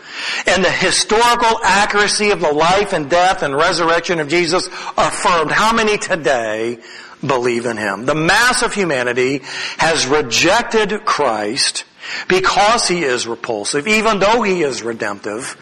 and 0.47 0.65
the 0.65 0.71
historical 0.71 1.59
accuracy 1.65 2.31
of 2.31 2.41
the 2.41 2.53
life 2.53 2.93
and 2.93 3.09
death 3.09 3.43
and 3.43 3.57
resurrection 3.57 4.21
of 4.21 4.29
Jesus 4.29 4.67
affirmed, 4.97 5.51
how 5.51 5.73
many 5.73 5.97
today 5.97 6.79
believe 7.27 7.67
in 7.67 7.77
Him? 7.77 8.05
The 8.05 8.15
mass 8.15 8.63
of 8.63 8.75
humanity 8.75 9.43
has 9.79 10.07
rejected 10.07 11.05
Christ 11.05 11.85
because 12.29 12.89
he 12.89 13.03
is 13.03 13.27
repulsive, 13.27 13.87
even 13.87 14.19
though 14.19 14.43
he 14.43 14.63
is 14.63 14.83
redemptive, 14.83 15.57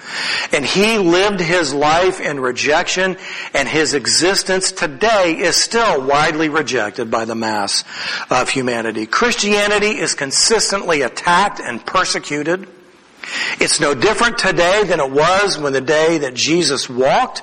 and 0.53 0.65
he 0.65 0.99
lived 0.99 1.41
his 1.41 1.73
life 1.75 2.21
in 2.21 2.41
rejection, 2.41 3.17
and 3.55 3.69
his 3.69 3.95
existence 3.95 4.73
today 4.73 5.37
is 5.39 5.57
still 5.57 6.05
widely 6.07 6.49
rejected 6.49 7.11
by 7.11 7.25
the 7.25 7.35
mass 7.35 7.85
of 8.31 8.49
humanity. 8.49 9.07
Christianity 9.07 9.99
is 9.99 10.15
consistently 10.15 11.03
attacked 11.03 11.61
and 11.61 11.85
persecuted. 11.85 12.69
It's 13.61 13.81
no 13.81 13.95
different 13.95 14.39
today 14.39 14.83
than 14.85 15.01
it 15.01 15.11
was 15.11 15.59
when 15.59 15.73
the 15.73 15.81
day 15.81 16.19
that 16.19 16.35
Jesus 16.35 16.89
walked. 16.89 17.43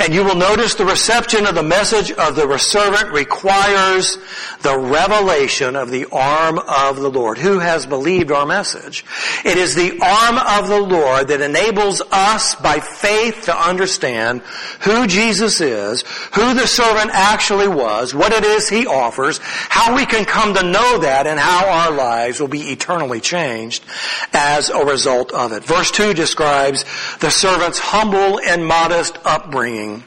And 0.00 0.14
you 0.14 0.24
will 0.24 0.36
notice 0.36 0.74
the 0.74 0.84
reception 0.84 1.46
of 1.46 1.54
the 1.54 1.62
message 1.62 2.10
of 2.10 2.36
the 2.36 2.58
servant 2.58 3.12
requires 3.12 4.16
the 4.62 4.78
revelation 4.78 5.76
of 5.76 5.90
the 5.90 6.06
arm 6.10 6.58
of 6.58 6.96
the 6.96 7.10
Lord. 7.10 7.38
Who 7.38 7.58
has 7.58 7.86
believed 7.86 8.32
our 8.32 8.46
message? 8.46 9.04
It 9.44 9.58
is 9.58 9.74
the 9.74 9.98
arm 10.00 10.38
of 10.38 10.68
the 10.68 10.80
Lord 10.80 11.28
that 11.28 11.40
enables 11.40 12.00
us 12.10 12.54
by 12.54 12.80
faith 12.80 13.42
to 13.42 13.56
understand 13.56 14.40
who 14.80 15.06
Jesus 15.06 15.60
is, 15.60 16.02
who 16.34 16.54
the 16.54 16.66
servant 16.66 17.10
actually 17.12 17.68
was, 17.68 18.14
what 18.14 18.32
it 18.32 18.44
is 18.44 18.68
he 18.68 18.86
offers, 18.86 19.38
how 19.42 19.94
we 19.94 20.06
can 20.06 20.24
come 20.24 20.54
to 20.54 20.62
know 20.62 20.98
that, 20.98 21.26
and 21.26 21.38
how 21.38 21.66
our 21.68 21.90
lives 21.90 22.40
will 22.40 22.48
be 22.48 22.70
eternally 22.70 23.20
changed 23.20 23.84
as 24.32 24.70
a 24.70 24.84
result 24.84 25.32
of 25.32 25.52
it. 25.52 25.62
Verse 25.64 25.90
2 25.90 26.14
describes 26.14 26.84
the 27.20 27.30
servant's 27.30 27.78
humble 27.78 28.40
and 28.40 28.66
modest 28.66 29.18
upbringing. 29.24 29.57
Bringing. 29.58 30.04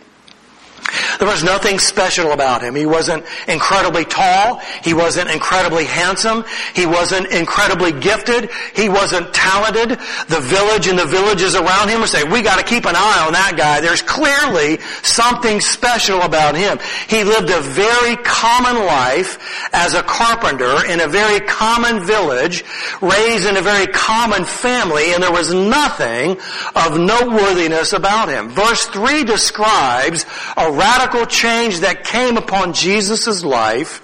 There 1.19 1.27
was 1.27 1.43
nothing 1.43 1.79
special 1.79 2.31
about 2.31 2.61
him. 2.61 2.75
He 2.75 2.85
wasn't 2.85 3.25
incredibly 3.47 4.05
tall. 4.05 4.59
He 4.83 4.93
wasn't 4.93 5.29
incredibly 5.29 5.85
handsome. 5.85 6.43
He 6.73 6.85
wasn't 6.85 7.27
incredibly 7.27 7.91
gifted. 7.91 8.49
He 8.75 8.89
wasn't 8.89 9.33
talented. 9.33 9.99
The 10.27 10.39
village 10.41 10.87
and 10.87 10.97
the 10.97 11.05
villages 11.05 11.55
around 11.55 11.89
him 11.89 12.01
were 12.01 12.07
saying, 12.07 12.31
we 12.31 12.41
gotta 12.41 12.63
keep 12.63 12.85
an 12.85 12.95
eye 12.95 13.23
on 13.25 13.33
that 13.33 13.53
guy. 13.57 13.81
There's 13.81 14.01
clearly 14.01 14.79
something 15.03 15.61
special 15.61 16.21
about 16.21 16.55
him. 16.55 16.79
He 17.07 17.23
lived 17.23 17.49
a 17.49 17.61
very 17.61 18.15
common 18.17 18.85
life 18.85 19.37
as 19.73 19.93
a 19.93 20.03
carpenter 20.03 20.85
in 20.87 20.99
a 20.99 21.07
very 21.07 21.39
common 21.41 22.05
village, 22.05 22.63
raised 23.01 23.45
in 23.45 23.57
a 23.57 23.61
very 23.61 23.87
common 23.87 24.45
family, 24.45 25.13
and 25.13 25.21
there 25.21 25.31
was 25.31 25.53
nothing 25.53 26.39
of 26.75 26.97
noteworthiness 26.97 27.93
about 27.93 28.29
him. 28.29 28.49
Verse 28.49 28.85
3 28.87 29.23
describes 29.23 30.25
a 30.57 30.70
radical 30.71 31.25
change 31.25 31.79
that 31.79 32.03
came 32.03 32.37
upon 32.37 32.73
Jesus' 32.73 33.43
life 33.43 33.99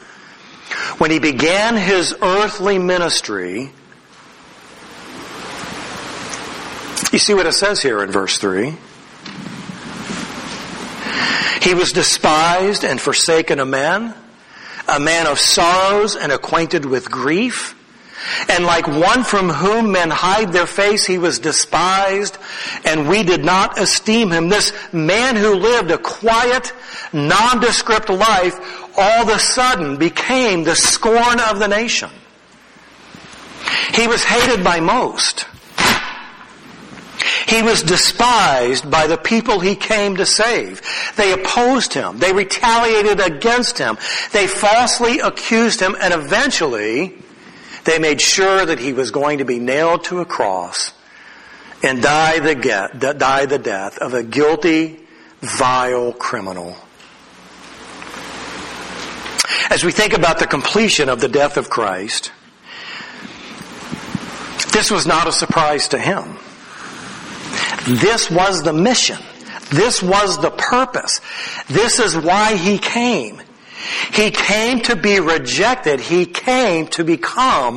when 0.99 1.11
he 1.11 1.19
began 1.19 1.75
his 1.75 2.15
earthly 2.21 2.77
ministry. 2.77 3.71
You 7.11 7.19
see 7.19 7.33
what 7.33 7.45
it 7.45 7.53
says 7.53 7.81
here 7.81 8.03
in 8.03 8.11
verse 8.11 8.37
3? 8.37 8.75
He 11.61 11.73
was 11.73 11.91
despised 11.91 12.83
and 12.83 12.99
forsaken 12.99 13.59
of 13.59 13.67
man, 13.67 14.13
a 14.87 14.99
man 14.99 15.27
of 15.27 15.39
sorrows 15.39 16.15
and 16.15 16.31
acquainted 16.31 16.85
with 16.85 17.09
grief. 17.09 17.75
And 18.49 18.65
like 18.65 18.87
one 18.87 19.23
from 19.23 19.49
whom 19.49 19.91
men 19.91 20.09
hide 20.09 20.51
their 20.51 20.65
face, 20.65 21.05
he 21.05 21.17
was 21.17 21.39
despised, 21.39 22.37
and 22.85 23.07
we 23.07 23.23
did 23.23 23.43
not 23.43 23.79
esteem 23.79 24.31
him. 24.31 24.49
This 24.49 24.73
man 24.93 25.35
who 25.35 25.55
lived 25.55 25.91
a 25.91 25.97
quiet, 25.97 26.73
nondescript 27.13 28.09
life, 28.09 28.59
all 28.97 29.23
of 29.23 29.29
a 29.29 29.39
sudden 29.39 29.97
became 29.97 30.63
the 30.63 30.75
scorn 30.75 31.39
of 31.39 31.59
the 31.59 31.67
nation. 31.67 32.09
He 33.93 34.07
was 34.07 34.23
hated 34.23 34.63
by 34.63 34.79
most. 34.79 35.45
He 37.47 37.61
was 37.61 37.81
despised 37.81 38.89
by 38.91 39.07
the 39.07 39.17
people 39.17 39.59
he 39.59 39.75
came 39.75 40.17
to 40.17 40.25
save. 40.25 40.81
They 41.15 41.31
opposed 41.31 41.93
him. 41.93 42.19
They 42.19 42.33
retaliated 42.33 43.19
against 43.19 43.77
him. 43.77 43.97
They 44.33 44.47
falsely 44.47 45.19
accused 45.19 45.79
him 45.79 45.95
and 45.99 46.13
eventually 46.13 47.15
they 47.87 47.99
made 47.99 48.19
sure 48.19 48.65
that 48.65 48.79
he 48.79 48.91
was 48.91 49.11
going 49.11 49.37
to 49.37 49.45
be 49.45 49.59
nailed 49.59 50.03
to 50.03 50.19
a 50.19 50.25
cross 50.25 50.91
and 51.81 52.01
die 52.01 52.39
the, 52.39 52.53
get, 52.53 52.99
die 52.99 53.45
the 53.45 53.57
death 53.57 53.97
of 53.99 54.13
a 54.13 54.23
guilty, 54.23 54.99
vile 55.39 56.11
criminal. 56.11 56.75
As 59.69 59.85
we 59.85 59.93
think 59.93 60.11
about 60.11 60.39
the 60.39 60.47
completion 60.47 61.07
of 61.07 61.21
the 61.21 61.29
death 61.29 61.55
of 61.55 61.69
Christ, 61.69 62.33
this 64.73 64.91
was 64.91 65.07
not 65.07 65.25
a 65.25 65.31
surprise 65.31 65.87
to 65.89 65.97
him. 65.97 66.37
This 67.87 68.29
was 68.29 68.63
the 68.63 68.73
mission. 68.73 69.17
This 69.71 70.03
was 70.03 70.41
the 70.41 70.51
purpose. 70.51 71.21
This 71.69 71.99
is 71.99 72.17
why 72.17 72.57
he 72.57 72.79
came. 72.79 73.41
He 74.13 74.31
came 74.31 74.81
to 74.83 74.95
be 74.95 75.19
rejected. 75.19 75.99
He 75.99 76.25
came 76.25 76.87
to 76.87 77.03
become 77.03 77.75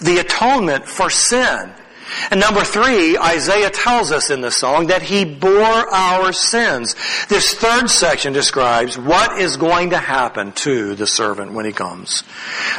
the 0.00 0.18
atonement 0.18 0.86
for 0.86 1.10
sin. 1.10 1.72
And 2.30 2.38
number 2.38 2.62
three, 2.64 3.16
Isaiah 3.18 3.70
tells 3.70 4.12
us 4.12 4.30
in 4.30 4.40
the 4.40 4.50
song 4.50 4.88
that 4.88 5.02
he 5.02 5.24
bore 5.24 5.54
our 5.54 6.32
sins. 6.32 6.94
This 7.28 7.54
third 7.54 7.88
section 7.90 8.32
describes 8.32 8.98
what 8.98 9.40
is 9.40 9.56
going 9.56 9.90
to 9.90 9.98
happen 9.98 10.52
to 10.52 10.94
the 10.94 11.06
servant 11.06 11.52
when 11.52 11.64
he 11.64 11.72
comes. 11.72 12.22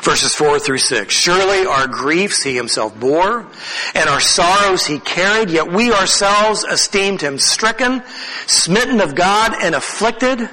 Verses 0.03 0.33
four 0.33 0.59
through 0.59 0.77
six. 0.77 1.13
Surely 1.13 1.65
our 1.65 1.87
griefs 1.87 2.43
he 2.43 2.55
himself 2.55 2.97
bore, 2.99 3.47
and 3.93 4.09
our 4.09 4.21
sorrows 4.21 4.85
he 4.85 4.99
carried, 4.99 5.49
yet 5.49 5.71
we 5.71 5.91
ourselves 5.91 6.63
esteemed 6.63 7.21
him 7.21 7.39
stricken, 7.39 8.03
smitten 8.45 9.01
of 9.01 9.15
God, 9.15 9.53
and 9.61 9.75
afflicted. 9.75 10.49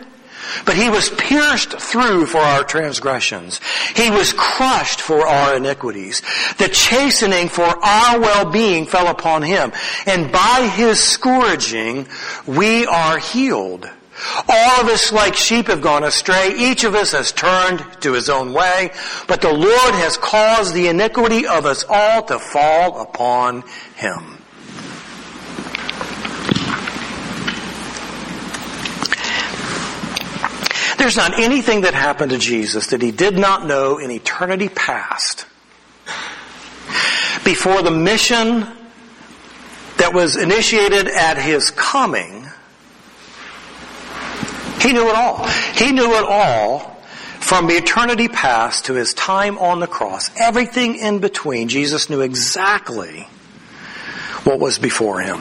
But 0.64 0.76
he 0.76 0.88
was 0.88 1.10
pierced 1.10 1.78
through 1.78 2.26
for 2.26 2.38
our 2.38 2.64
transgressions. 2.64 3.60
He 3.94 4.10
was 4.10 4.32
crushed 4.32 5.00
for 5.00 5.26
our 5.26 5.56
iniquities. 5.56 6.22
The 6.58 6.68
chastening 6.68 7.48
for 7.48 7.64
our 7.64 8.20
well-being 8.20 8.86
fell 8.86 9.08
upon 9.08 9.42
him. 9.42 9.72
And 10.06 10.32
by 10.32 10.70
his 10.74 11.02
scourging, 11.02 12.08
we 12.46 12.86
are 12.86 13.18
healed. 13.18 13.88
All 14.48 14.80
of 14.80 14.88
us 14.88 15.12
like 15.12 15.34
sheep 15.34 15.66
have 15.66 15.80
gone 15.80 16.04
astray. 16.04 16.54
Each 16.56 16.84
of 16.84 16.94
us 16.94 17.12
has 17.12 17.32
turned 17.32 17.84
to 18.02 18.12
his 18.12 18.28
own 18.28 18.52
way. 18.52 18.92
But 19.26 19.40
the 19.40 19.52
Lord 19.52 19.94
has 19.94 20.16
caused 20.16 20.74
the 20.74 20.88
iniquity 20.88 21.46
of 21.46 21.66
us 21.66 21.84
all 21.88 22.22
to 22.24 22.38
fall 22.38 23.00
upon 23.00 23.64
him. 23.96 24.41
There's 31.02 31.16
not 31.16 31.36
anything 31.36 31.80
that 31.80 31.94
happened 31.94 32.30
to 32.30 32.38
Jesus 32.38 32.86
that 32.86 33.02
he 33.02 33.10
did 33.10 33.36
not 33.36 33.66
know 33.66 33.98
in 33.98 34.12
eternity 34.12 34.68
past. 34.68 35.46
Before 37.44 37.82
the 37.82 37.90
mission 37.90 38.68
that 39.96 40.12
was 40.14 40.36
initiated 40.36 41.08
at 41.08 41.38
his 41.38 41.72
coming, 41.72 42.46
he 44.80 44.92
knew 44.92 45.08
it 45.08 45.16
all. 45.16 45.44
He 45.74 45.90
knew 45.90 46.14
it 46.14 46.24
all 46.24 47.02
from 47.40 47.68
eternity 47.72 48.28
past 48.28 48.84
to 48.84 48.94
his 48.94 49.12
time 49.12 49.58
on 49.58 49.80
the 49.80 49.88
cross. 49.88 50.30
Everything 50.38 50.94
in 50.94 51.18
between, 51.18 51.66
Jesus 51.66 52.10
knew 52.10 52.20
exactly 52.20 53.22
what 54.44 54.60
was 54.60 54.78
before 54.78 55.18
him. 55.18 55.40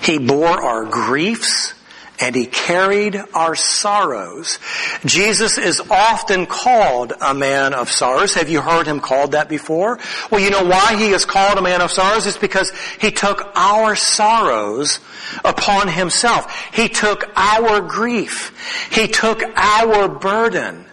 He 0.00 0.16
bore 0.16 0.58
our 0.62 0.86
griefs 0.86 1.74
and 2.18 2.34
he 2.34 2.46
carried 2.46 3.20
our 3.34 3.54
sorrows. 3.54 4.58
Jesus 5.04 5.58
is 5.58 5.80
often 5.90 6.46
called 6.46 7.12
a 7.20 7.34
man 7.34 7.74
of 7.74 7.90
sorrows. 7.90 8.34
Have 8.34 8.48
you 8.48 8.60
heard 8.60 8.86
him 8.86 9.00
called 9.00 9.32
that 9.32 9.48
before? 9.48 9.98
Well, 10.30 10.40
you 10.40 10.50
know 10.50 10.64
why 10.64 10.96
he 10.96 11.10
is 11.10 11.24
called 11.24 11.58
a 11.58 11.62
man 11.62 11.80
of 11.80 11.90
sorrows? 11.90 12.26
It's 12.26 12.36
because 12.36 12.72
he 13.00 13.10
took 13.10 13.52
our 13.54 13.96
sorrows 13.96 15.00
upon 15.44 15.88
himself. 15.88 16.52
He 16.72 16.88
took 16.88 17.30
our 17.36 17.80
grief. 17.80 18.88
He 18.90 19.08
took 19.08 19.42
our 19.56 20.08
burden. 20.08 20.84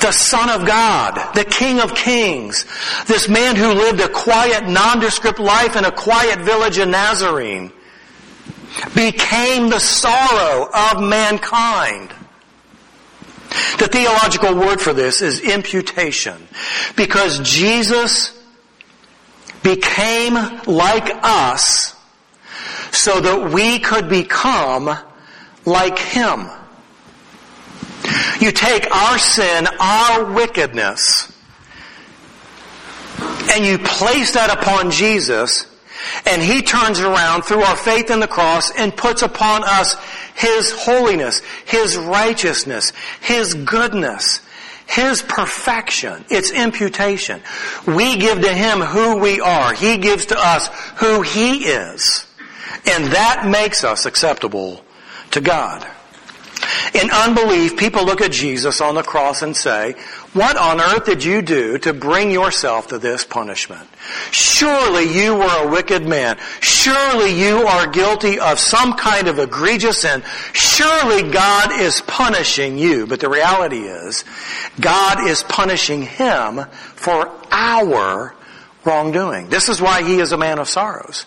The 0.00 0.12
Son 0.12 0.50
of 0.50 0.66
God, 0.66 1.34
the 1.34 1.44
King 1.44 1.80
of 1.80 1.94
Kings, 1.94 2.66
this 3.06 3.30
man 3.30 3.56
who 3.56 3.72
lived 3.72 4.00
a 4.00 4.08
quiet, 4.08 4.68
nondescript 4.68 5.38
life 5.38 5.74
in 5.74 5.86
a 5.86 5.92
quiet 5.92 6.40
village 6.40 6.76
in 6.76 6.90
Nazarene 6.90 7.72
became 8.94 9.70
the 9.70 9.80
sorrow 9.80 10.68
of 10.72 11.02
mankind. 11.02 12.12
The 13.78 13.88
theological 13.88 14.54
word 14.54 14.80
for 14.80 14.92
this 14.92 15.22
is 15.22 15.40
imputation. 15.40 16.46
Because 16.96 17.40
Jesus 17.40 18.36
became 19.62 20.34
like 20.66 21.10
us 21.22 21.94
so 22.92 23.20
that 23.20 23.50
we 23.52 23.78
could 23.78 24.08
become 24.08 24.96
like 25.64 25.98
Him. 25.98 26.48
You 28.40 28.52
take 28.52 28.90
our 28.94 29.18
sin, 29.18 29.66
our 29.78 30.32
wickedness, 30.32 31.36
and 33.52 33.64
you 33.64 33.78
place 33.78 34.32
that 34.34 34.50
upon 34.50 34.90
Jesus 34.90 35.66
and 36.26 36.42
He 36.42 36.62
turns 36.62 37.00
around 37.00 37.42
through 37.42 37.62
our 37.62 37.76
faith 37.76 38.10
in 38.10 38.20
the 38.20 38.28
cross 38.28 38.70
and 38.78 38.96
puts 38.96 39.22
upon 39.22 39.62
us 39.64 39.96
His 40.34 40.72
holiness, 40.72 41.40
His 41.66 41.96
righteousness, 41.96 42.92
His 43.20 43.54
goodness, 43.54 44.40
His 44.86 45.22
perfection. 45.22 46.24
It's 46.30 46.50
imputation. 46.50 47.40
We 47.86 48.16
give 48.16 48.40
to 48.42 48.52
Him 48.52 48.80
who 48.80 49.18
we 49.18 49.40
are. 49.40 49.74
He 49.74 49.98
gives 49.98 50.26
to 50.26 50.38
us 50.38 50.68
who 50.96 51.22
He 51.22 51.64
is. 51.64 52.26
And 52.86 53.12
that 53.12 53.46
makes 53.46 53.84
us 53.84 54.06
acceptable 54.06 54.84
to 55.32 55.40
God. 55.40 55.86
In 56.94 57.10
unbelief, 57.10 57.76
people 57.76 58.04
look 58.04 58.20
at 58.20 58.32
Jesus 58.32 58.80
on 58.80 58.94
the 58.94 59.02
cross 59.02 59.42
and 59.42 59.56
say, 59.56 59.94
what 60.32 60.56
on 60.56 60.80
earth 60.80 61.06
did 61.06 61.24
you 61.24 61.42
do 61.42 61.78
to 61.78 61.92
bring 61.92 62.30
yourself 62.30 62.88
to 62.88 62.98
this 62.98 63.24
punishment? 63.24 63.88
Surely 64.30 65.04
you 65.04 65.34
were 65.34 65.64
a 65.64 65.68
wicked 65.68 66.06
man. 66.06 66.38
Surely 66.60 67.32
you 67.32 67.66
are 67.66 67.88
guilty 67.88 68.38
of 68.38 68.58
some 68.58 68.94
kind 68.94 69.26
of 69.26 69.38
egregious 69.38 70.02
sin. 70.02 70.22
Surely 70.52 71.30
God 71.30 71.72
is 71.72 72.00
punishing 72.02 72.78
you. 72.78 73.06
But 73.06 73.20
the 73.20 73.28
reality 73.28 73.80
is, 73.80 74.24
God 74.80 75.28
is 75.28 75.42
punishing 75.42 76.02
him 76.02 76.64
for 76.94 77.30
our 77.50 78.34
wrongdoing. 78.84 79.48
This 79.48 79.68
is 79.68 79.80
why 79.80 80.02
he 80.02 80.20
is 80.20 80.32
a 80.32 80.38
man 80.38 80.58
of 80.58 80.68
sorrows. 80.68 81.26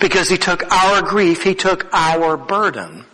Because 0.00 0.28
he 0.28 0.36
took 0.36 0.62
our 0.72 1.02
grief, 1.02 1.42
he 1.42 1.54
took 1.54 1.86
our 1.92 2.36
burden. 2.36 3.04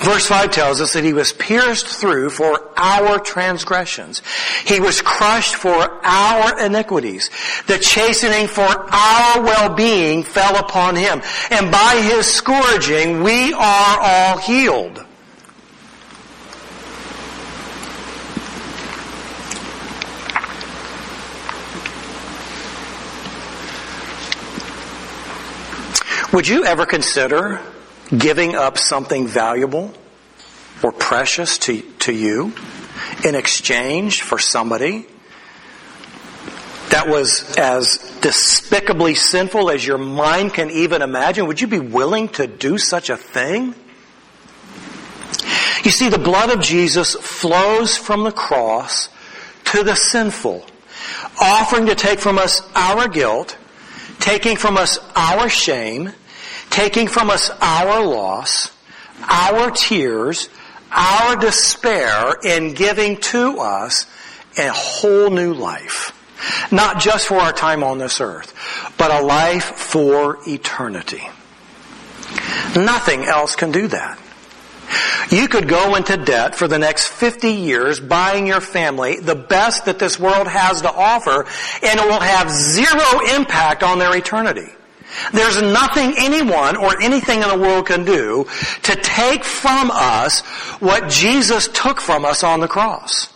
Verse 0.00 0.26
5 0.26 0.50
tells 0.50 0.80
us 0.80 0.92
that 0.92 1.04
he 1.04 1.12
was 1.12 1.32
pierced 1.32 1.86
through 1.86 2.30
for 2.30 2.70
our 2.76 3.18
transgressions. 3.18 4.22
He 4.66 4.80
was 4.80 5.00
crushed 5.00 5.54
for 5.54 6.00
our 6.04 6.60
iniquities. 6.60 7.30
The 7.66 7.78
chastening 7.78 8.48
for 8.48 8.62
our 8.62 9.42
well-being 9.42 10.22
fell 10.22 10.56
upon 10.56 10.96
him. 10.96 11.22
And 11.50 11.70
by 11.70 12.00
his 12.02 12.26
scourging, 12.26 13.22
we 13.22 13.52
are 13.52 13.98
all 14.00 14.38
healed. 14.38 15.02
Would 26.32 26.46
you 26.46 26.66
ever 26.66 26.84
consider 26.84 27.62
giving 28.16 28.54
up 28.54 28.78
something 28.78 29.26
valuable 29.26 29.92
or 30.82 30.92
precious 30.92 31.58
to, 31.58 31.80
to 31.98 32.12
you 32.12 32.52
in 33.24 33.34
exchange 33.34 34.22
for 34.22 34.38
somebody 34.38 35.06
that 36.90 37.08
was 37.08 37.56
as 37.56 37.98
despicably 38.20 39.14
sinful 39.14 39.70
as 39.70 39.86
your 39.86 39.98
mind 39.98 40.54
can 40.54 40.70
even 40.70 41.02
imagine? 41.02 41.46
Would 41.46 41.60
you 41.60 41.66
be 41.66 41.80
willing 41.80 42.28
to 42.30 42.46
do 42.46 42.78
such 42.78 43.10
a 43.10 43.16
thing? 43.16 43.74
You 45.84 45.90
see, 45.90 46.08
the 46.08 46.18
blood 46.18 46.50
of 46.50 46.60
Jesus 46.60 47.14
flows 47.14 47.96
from 47.96 48.24
the 48.24 48.32
cross 48.32 49.08
to 49.66 49.82
the 49.82 49.94
sinful, 49.94 50.64
offering 51.40 51.86
to 51.86 51.94
take 51.94 52.18
from 52.18 52.38
us 52.38 52.62
our 52.74 53.08
guilt, 53.08 53.56
taking 54.18 54.56
from 54.56 54.76
us 54.76 54.98
our 55.14 55.48
shame, 55.48 56.12
taking 56.70 57.08
from 57.08 57.30
us 57.30 57.50
our 57.60 58.04
loss, 58.04 58.70
our 59.22 59.70
tears, 59.70 60.48
our 60.90 61.36
despair, 61.36 62.36
and 62.44 62.76
giving 62.76 63.16
to 63.18 63.58
us 63.58 64.06
a 64.58 64.68
whole 64.72 65.30
new 65.30 65.52
life. 65.54 66.12
Not 66.70 67.00
just 67.00 67.26
for 67.28 67.36
our 67.36 67.52
time 67.52 67.82
on 67.82 67.98
this 67.98 68.20
earth, 68.20 68.54
but 68.98 69.10
a 69.10 69.24
life 69.24 69.64
for 69.64 70.38
eternity. 70.46 71.22
Nothing 72.76 73.24
else 73.24 73.56
can 73.56 73.72
do 73.72 73.88
that. 73.88 74.18
You 75.30 75.48
could 75.48 75.68
go 75.68 75.96
into 75.96 76.16
debt 76.16 76.54
for 76.54 76.68
the 76.68 76.78
next 76.78 77.08
50 77.08 77.50
years 77.52 77.98
buying 77.98 78.46
your 78.46 78.60
family 78.60 79.18
the 79.18 79.34
best 79.34 79.86
that 79.86 79.98
this 79.98 80.20
world 80.20 80.46
has 80.46 80.82
to 80.82 80.92
offer 80.92 81.46
and 81.82 82.00
it 82.00 82.06
will 82.06 82.20
have 82.20 82.50
zero 82.50 83.20
impact 83.34 83.82
on 83.82 83.98
their 83.98 84.16
eternity. 84.16 84.75
There's 85.32 85.60
nothing 85.62 86.14
anyone 86.18 86.76
or 86.76 87.00
anything 87.00 87.42
in 87.42 87.48
the 87.48 87.58
world 87.58 87.86
can 87.86 88.04
do 88.04 88.46
to 88.82 88.96
take 88.96 89.44
from 89.44 89.90
us 89.92 90.40
what 90.80 91.08
Jesus 91.08 91.68
took 91.68 92.00
from 92.00 92.24
us 92.24 92.44
on 92.44 92.60
the 92.60 92.68
cross. 92.68 93.32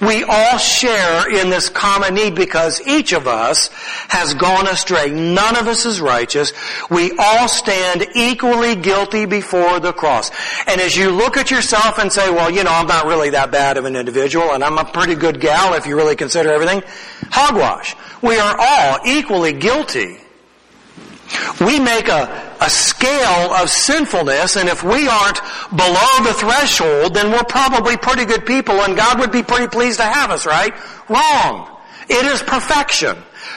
We 0.00 0.24
all 0.24 0.58
share 0.58 1.30
in 1.30 1.48
this 1.48 1.68
common 1.68 2.14
need 2.14 2.34
because 2.34 2.86
each 2.86 3.12
of 3.12 3.26
us 3.26 3.70
has 4.08 4.34
gone 4.34 4.66
astray. 4.66 5.10
None 5.10 5.56
of 5.56 5.66
us 5.66 5.86
is 5.86 6.00
righteous. 6.00 6.52
We 6.90 7.12
all 7.18 7.48
stand 7.48 8.06
equally 8.14 8.76
guilty 8.76 9.24
before 9.24 9.80
the 9.80 9.92
cross. 9.92 10.30
And 10.66 10.80
as 10.80 10.96
you 10.96 11.10
look 11.10 11.36
at 11.36 11.50
yourself 11.50 11.98
and 11.98 12.12
say, 12.12 12.30
well, 12.30 12.50
you 12.50 12.64
know, 12.64 12.72
I'm 12.72 12.86
not 12.86 13.06
really 13.06 13.30
that 13.30 13.50
bad 13.50 13.76
of 13.76 13.84
an 13.84 13.96
individual 13.96 14.52
and 14.52 14.62
I'm 14.62 14.78
a 14.78 14.84
pretty 14.84 15.14
good 15.14 15.40
gal 15.40 15.74
if 15.74 15.86
you 15.86 15.96
really 15.96 16.16
consider 16.16 16.52
everything, 16.52 16.82
hogwash. 17.30 17.96
We 18.20 18.38
are 18.38 18.56
all 18.58 18.98
equally 19.06 19.52
guilty 19.52 20.21
we 21.60 21.80
make 21.80 22.08
a, 22.08 22.56
a 22.60 22.68
scale 22.68 23.52
of 23.54 23.70
sinfulness 23.70 24.56
and 24.56 24.68
if 24.68 24.82
we 24.82 25.08
aren't 25.08 25.40
below 25.70 26.24
the 26.24 26.34
threshold, 26.34 27.14
then 27.14 27.30
we're 27.30 27.44
probably 27.44 27.96
pretty 27.96 28.24
good 28.24 28.46
people 28.46 28.74
and 28.82 28.96
God 28.96 29.18
would 29.20 29.32
be 29.32 29.42
pretty 29.42 29.68
pleased 29.68 29.98
to 29.98 30.04
have 30.04 30.30
us, 30.30 30.46
right? 30.46 30.72
Wrong. 31.08 31.68
It 32.08 32.26
is 32.26 32.42
perfection. 32.42 33.16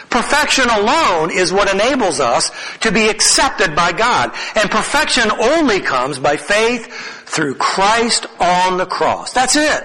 Perfection 0.09 0.69
alone 0.69 1.31
is 1.31 1.51
what 1.51 1.73
enables 1.73 2.19
us 2.19 2.51
to 2.81 2.91
be 2.91 3.09
accepted 3.09 3.75
by 3.75 3.91
God. 3.91 4.31
And 4.55 4.69
perfection 4.69 5.29
only 5.31 5.81
comes 5.81 6.19
by 6.19 6.37
faith 6.37 6.87
through 7.25 7.55
Christ 7.55 8.27
on 8.39 8.77
the 8.77 8.85
cross. 8.85 9.33
That's 9.33 9.55
it. 9.55 9.83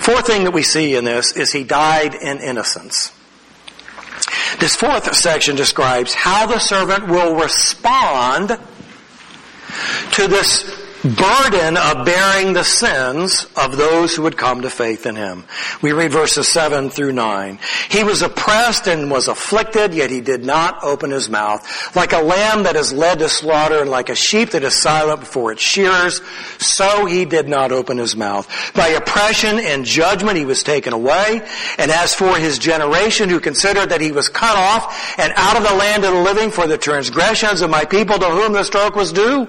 Fourth 0.00 0.26
thing 0.26 0.44
that 0.44 0.52
we 0.52 0.62
see 0.62 0.94
in 0.96 1.04
this 1.04 1.36
is 1.36 1.52
he 1.52 1.64
died 1.64 2.14
in 2.14 2.38
innocence. 2.38 3.12
This 4.60 4.74
fourth 4.76 5.14
section 5.14 5.56
describes 5.56 6.14
how 6.14 6.46
the 6.46 6.58
servant 6.58 7.08
will 7.08 7.36
respond 7.36 8.58
to 10.12 10.28
this 10.28 10.87
burden 11.02 11.76
of 11.76 12.04
bearing 12.04 12.52
the 12.52 12.64
sins 12.64 13.46
of 13.56 13.76
those 13.76 14.14
who 14.14 14.22
would 14.22 14.36
come 14.36 14.62
to 14.62 14.70
faith 14.70 15.06
in 15.06 15.16
him. 15.16 15.44
We 15.80 15.92
read 15.92 16.12
verses 16.12 16.48
7 16.48 16.90
through 16.90 17.12
9. 17.12 17.58
He 17.88 18.04
was 18.04 18.22
oppressed 18.22 18.86
and 18.88 19.10
was 19.10 19.28
afflicted, 19.28 19.94
yet 19.94 20.10
he 20.10 20.20
did 20.20 20.44
not 20.44 20.82
open 20.82 21.10
his 21.10 21.28
mouth. 21.28 21.94
Like 21.94 22.12
a 22.12 22.22
lamb 22.22 22.64
that 22.64 22.76
is 22.76 22.92
led 22.92 23.20
to 23.20 23.28
slaughter 23.28 23.80
and 23.80 23.90
like 23.90 24.08
a 24.08 24.14
sheep 24.14 24.50
that 24.50 24.64
is 24.64 24.74
silent 24.74 25.20
before 25.20 25.52
its 25.52 25.62
shearers, 25.62 26.20
so 26.58 27.06
he 27.06 27.24
did 27.24 27.48
not 27.48 27.72
open 27.72 27.98
his 27.98 28.16
mouth. 28.16 28.48
By 28.74 28.88
oppression 28.88 29.58
and 29.60 29.84
judgment 29.84 30.36
he 30.36 30.44
was 30.44 30.62
taken 30.62 30.92
away. 30.92 31.46
And 31.78 31.90
as 31.90 32.14
for 32.14 32.36
his 32.36 32.58
generation 32.58 33.28
who 33.28 33.40
considered 33.40 33.90
that 33.90 34.00
he 34.00 34.12
was 34.12 34.28
cut 34.28 34.56
off 34.56 35.18
and 35.18 35.32
out 35.36 35.56
of 35.56 35.62
the 35.62 35.74
land 35.74 36.04
of 36.04 36.12
the 36.12 36.20
living 36.20 36.50
for 36.50 36.66
the 36.66 36.78
transgressions 36.78 37.60
of 37.60 37.70
my 37.70 37.84
people 37.84 38.18
to 38.18 38.26
whom 38.26 38.52
the 38.52 38.64
stroke 38.64 38.96
was 38.96 39.12
due, 39.12 39.48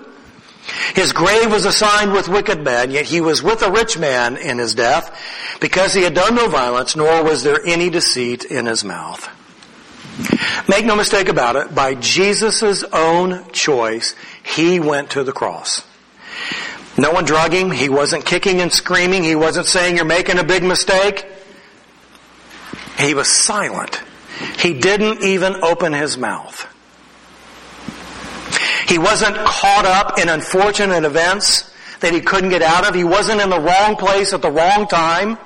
his 0.93 1.13
grave 1.13 1.51
was 1.51 1.65
assigned 1.65 2.11
with 2.11 2.27
wicked 2.27 2.63
men, 2.63 2.91
yet 2.91 3.05
he 3.05 3.21
was 3.21 3.41
with 3.41 3.61
a 3.61 3.71
rich 3.71 3.97
man 3.97 4.37
in 4.37 4.57
his 4.57 4.75
death, 4.75 5.57
because 5.59 5.93
he 5.93 6.03
had 6.03 6.13
done 6.13 6.35
no 6.35 6.47
violence, 6.47 6.95
nor 6.95 7.23
was 7.23 7.43
there 7.43 7.65
any 7.65 7.89
deceit 7.89 8.45
in 8.45 8.65
his 8.65 8.83
mouth. 8.83 9.27
Make 10.67 10.85
no 10.85 10.95
mistake 10.95 11.29
about 11.29 11.55
it, 11.55 11.73
by 11.73 11.95
Jesus' 11.95 12.83
own 12.83 13.49
choice, 13.51 14.15
he 14.43 14.79
went 14.79 15.11
to 15.11 15.23
the 15.23 15.31
cross. 15.31 15.85
No 16.97 17.11
one 17.11 17.25
drug 17.25 17.53
him, 17.53 17.71
he 17.71 17.87
wasn't 17.87 18.25
kicking 18.25 18.59
and 18.61 18.71
screaming, 18.71 19.23
he 19.23 19.35
wasn't 19.35 19.65
saying 19.65 19.95
you're 19.95 20.05
making 20.05 20.37
a 20.37 20.43
big 20.43 20.63
mistake. 20.63 21.25
He 22.97 23.13
was 23.13 23.29
silent. 23.29 24.01
He 24.57 24.73
didn't 24.73 25.23
even 25.23 25.63
open 25.63 25.93
his 25.93 26.17
mouth. 26.17 26.67
He 28.89 28.97
wasn't 28.97 29.37
caught 29.37 29.85
up 29.85 30.17
in 30.17 30.29
unfortunate 30.29 31.05
events 31.05 31.71
that 31.99 32.11
he 32.11 32.21
couldn't 32.21 32.49
get 32.49 32.63
out 32.63 32.87
of. 32.87 32.95
He 32.95 33.03
wasn't 33.03 33.39
in 33.39 33.49
the 33.49 33.59
wrong 33.59 33.95
place 33.95 34.33
at 34.33 34.41
the 34.41 34.51
wrong 34.51 34.87
time. 34.87 35.37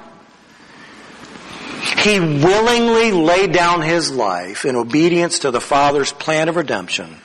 He 1.99 2.19
willingly 2.19 3.11
laid 3.11 3.51
down 3.51 3.81
his 3.81 4.11
life 4.11 4.63
in 4.63 4.77
obedience 4.77 5.39
to 5.39 5.51
the 5.51 5.59
Father's 5.59 6.13
plan 6.13 6.47
of 6.47 6.55
redemption 6.55 7.17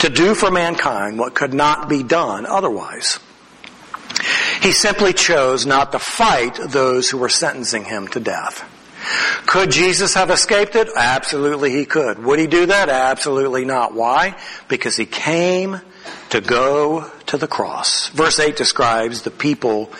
to 0.00 0.10
do 0.10 0.34
for 0.34 0.50
mankind 0.50 1.18
what 1.18 1.34
could 1.34 1.54
not 1.54 1.88
be 1.88 2.02
done 2.02 2.44
otherwise. 2.44 3.18
He 4.60 4.72
simply 4.72 5.14
chose 5.14 5.64
not 5.64 5.92
to 5.92 5.98
fight 5.98 6.58
those 6.68 7.08
who 7.08 7.18
were 7.18 7.28
sentencing 7.30 7.84
him 7.84 8.08
to 8.08 8.20
death. 8.20 8.70
Could 9.46 9.70
Jesus 9.70 10.14
have 10.14 10.30
escaped 10.30 10.74
it? 10.76 10.88
Absolutely 10.96 11.70
he 11.70 11.84
could. 11.84 12.22
Would 12.24 12.38
he 12.38 12.46
do 12.46 12.66
that? 12.66 12.88
Absolutely 12.88 13.64
not. 13.64 13.94
Why? 13.94 14.36
Because 14.68 14.96
he 14.96 15.06
came 15.06 15.80
to 16.30 16.40
go 16.40 17.10
to 17.26 17.36
the 17.36 17.46
cross. 17.46 18.08
Verse 18.08 18.40
8 18.40 18.56
describes 18.56 19.22
the 19.22 19.30
people 19.30 19.92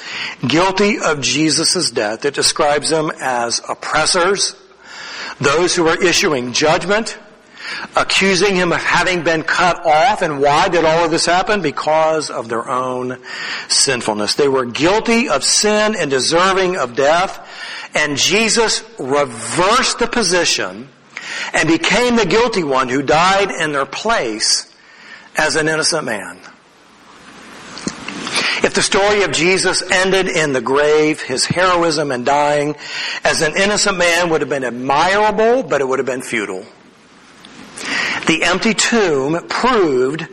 guilty 0.47 0.99
of 0.99 1.21
Jesus' 1.21 1.91
death. 1.91 2.25
It 2.25 2.35
describes 2.35 2.91
them 2.91 3.11
as 3.21 3.61
oppressors, 3.69 4.57
those 5.41 5.75
who 5.75 5.87
are 5.89 6.03
issuing 6.03 6.53
judgment, 6.53 7.19
accusing 7.97 8.57
him 8.57 8.73
of 8.73 8.83
having 8.83 9.23
been 9.23 9.43
cut 9.43 9.85
off. 9.87 10.23
And 10.23 10.41
why 10.41 10.69
did 10.69 10.85
all 10.85 11.05
of 11.05 11.11
this 11.11 11.27
happen? 11.27 11.63
Because 11.63 12.31
of 12.31 12.49
their 12.49 12.69
own 12.69 13.19
sinfulness. 13.69 14.35
They 14.35 14.49
were 14.49 14.67
guilty 14.67 15.29
of 15.29 15.45
sin 15.45 15.95
and 15.97 16.11
deserving 16.11 16.77
of 16.77 16.95
death. 16.95 17.49
And 17.95 18.17
Jesus 18.17 18.83
reversed 18.99 19.99
the 19.99 20.07
position 20.07 20.89
and 21.53 21.69
became 21.69 22.17
the 22.17 22.27
guilty 22.27 22.65
one 22.65 22.89
who 22.89 23.03
died 23.03 23.51
in 23.51 23.73
their 23.73 23.87
place 23.87 24.73
as 25.37 25.57
an 25.57 25.69
innocent 25.69 26.05
man. 26.05 26.39
If 28.63 28.73
the 28.73 28.83
story 28.83 29.23
of 29.25 29.33
Jesus 29.33 29.83
ended 29.83 30.27
in 30.27 30.55
the 30.55 30.61
grave, 30.61 31.21
his 31.21 31.45
heroism 31.45 32.11
in 32.11 32.25
dying 32.25 32.77
as 33.23 33.43
an 33.43 33.57
innocent 33.57 33.99
man 33.99 34.31
would 34.31 34.41
have 34.41 34.49
been 34.49 34.65
admirable, 34.65 35.63
but 35.63 35.81
it 35.83 35.85
would 35.89 35.99
have 35.99 36.07
been 36.07 36.23
futile. 36.23 36.65
The 38.27 38.43
empty 38.43 38.75
tomb 38.75 39.47
proved 39.49 40.27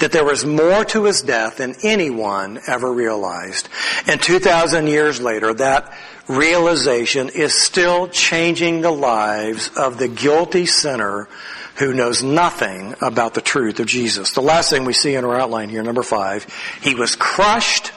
that 0.00 0.12
there 0.12 0.24
was 0.24 0.44
more 0.44 0.84
to 0.86 1.04
his 1.04 1.22
death 1.22 1.56
than 1.58 1.76
anyone 1.82 2.60
ever 2.66 2.92
realized. 2.92 3.68
And 4.06 4.20
2,000 4.20 4.86
years 4.86 5.20
later, 5.20 5.54
that 5.54 5.96
realization 6.28 7.30
is 7.30 7.54
still 7.54 8.08
changing 8.08 8.82
the 8.82 8.90
lives 8.90 9.70
of 9.76 9.98
the 9.98 10.08
guilty 10.08 10.66
sinner 10.66 11.28
who 11.76 11.94
knows 11.94 12.22
nothing 12.22 12.94
about 13.00 13.34
the 13.34 13.40
truth 13.40 13.80
of 13.80 13.86
Jesus. 13.86 14.32
The 14.32 14.42
last 14.42 14.70
thing 14.70 14.84
we 14.84 14.92
see 14.92 15.14
in 15.14 15.24
our 15.24 15.38
outline 15.38 15.68
here, 15.68 15.82
number 15.82 16.02
five, 16.02 16.44
he 16.82 16.94
was 16.94 17.16
crushed 17.16 17.92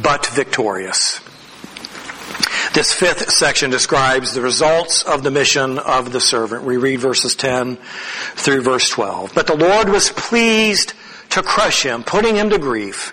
but 0.00 0.26
victorious. 0.26 1.20
This 2.72 2.92
fifth 2.92 3.32
section 3.32 3.70
describes 3.70 4.32
the 4.32 4.42
results 4.42 5.02
of 5.02 5.24
the 5.24 5.30
mission 5.32 5.80
of 5.80 6.12
the 6.12 6.20
servant. 6.20 6.62
We 6.62 6.76
read 6.76 7.00
verses 7.00 7.34
10 7.34 7.76
through 8.36 8.62
verse 8.62 8.88
12. 8.88 9.34
But 9.34 9.48
the 9.48 9.56
Lord 9.56 9.88
was 9.88 10.10
pleased 10.10 10.94
to 11.30 11.42
crush 11.42 11.82
him, 11.82 12.04
putting 12.04 12.36
him 12.36 12.50
to 12.50 12.58
grief. 12.58 13.12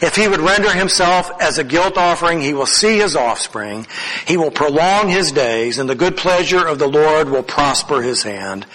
If 0.00 0.16
he 0.16 0.26
would 0.26 0.40
render 0.40 0.72
himself 0.72 1.30
as 1.42 1.58
a 1.58 1.64
guilt 1.64 1.98
offering, 1.98 2.40
he 2.40 2.54
will 2.54 2.64
see 2.64 2.98
his 2.98 3.16
offspring. 3.16 3.86
He 4.26 4.38
will 4.38 4.50
prolong 4.50 5.10
his 5.10 5.30
days, 5.30 5.78
and 5.78 5.88
the 5.88 5.94
good 5.94 6.16
pleasure 6.16 6.66
of 6.66 6.78
the 6.78 6.88
Lord 6.88 7.28
will 7.28 7.42
prosper 7.42 8.00
his 8.00 8.22
hand. 8.22 8.66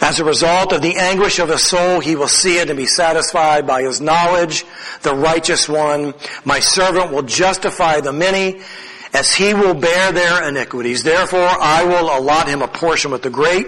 As 0.00 0.18
a 0.18 0.24
result 0.24 0.72
of 0.72 0.80
the 0.80 0.96
anguish 0.96 1.38
of 1.38 1.50
his 1.50 1.62
soul, 1.62 2.00
he 2.00 2.16
will 2.16 2.26
see 2.26 2.58
it 2.58 2.70
and 2.70 2.76
be 2.78 2.86
satisfied 2.86 3.66
by 3.66 3.82
his 3.82 4.00
knowledge, 4.00 4.64
the 5.02 5.14
righteous 5.14 5.68
one. 5.68 6.14
My 6.46 6.60
servant 6.60 7.12
will 7.12 7.22
justify 7.22 8.00
the 8.00 8.14
many 8.14 8.62
as 9.16 9.32
he 9.32 9.54
will 9.54 9.72
bear 9.72 10.12
their 10.12 10.46
iniquities. 10.46 11.02
Therefore, 11.02 11.48
I 11.48 11.84
will 11.84 12.14
allot 12.18 12.48
him 12.48 12.60
a 12.60 12.68
portion 12.68 13.10
with 13.10 13.22
the 13.22 13.30
great, 13.30 13.66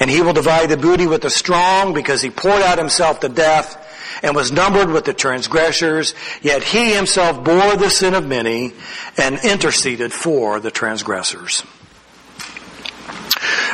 and 0.00 0.08
he 0.08 0.22
will 0.22 0.32
divide 0.32 0.70
the 0.70 0.78
booty 0.78 1.06
with 1.06 1.20
the 1.20 1.28
strong, 1.28 1.92
because 1.92 2.22
he 2.22 2.30
poured 2.30 2.62
out 2.62 2.78
himself 2.78 3.20
to 3.20 3.28
death 3.28 3.78
and 4.22 4.34
was 4.34 4.50
numbered 4.50 4.88
with 4.88 5.04
the 5.04 5.12
transgressors, 5.12 6.14
yet 6.40 6.62
he 6.62 6.94
himself 6.94 7.44
bore 7.44 7.76
the 7.76 7.90
sin 7.90 8.14
of 8.14 8.26
many 8.26 8.72
and 9.18 9.38
interceded 9.44 10.14
for 10.14 10.60
the 10.60 10.70
transgressors. 10.70 11.62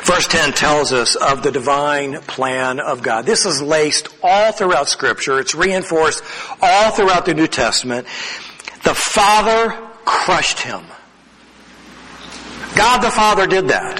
Verse 0.03 0.26
10 0.26 0.55
tells 0.55 0.92
us 0.92 1.14
of 1.14 1.44
the 1.44 1.53
divine 1.53 2.20
plan 2.22 2.81
of 2.81 3.00
God. 3.00 3.26
This 3.26 3.46
is 3.46 3.62
laced 3.62 4.09
all 4.24 4.50
throughout 4.50 4.88
scripture. 4.88 5.38
It's 5.38 5.55
reinforced 5.55 6.24
all 6.61 6.90
throughout 6.90 7.26
the 7.26 7.35
New 7.35 7.46
Testament. 7.46 8.09
The 8.83 8.94
Father 8.94 9.89
crushed 10.05 10.61
him. 10.61 10.83
God 12.75 12.99
the 12.99 13.11
Father 13.11 13.47
did 13.47 13.69
that. 13.69 13.97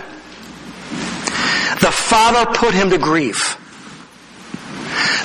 The 1.81 1.91
Father 1.91 2.53
put 2.53 2.75
him 2.75 2.91
to 2.91 2.99
grief. 2.99 3.57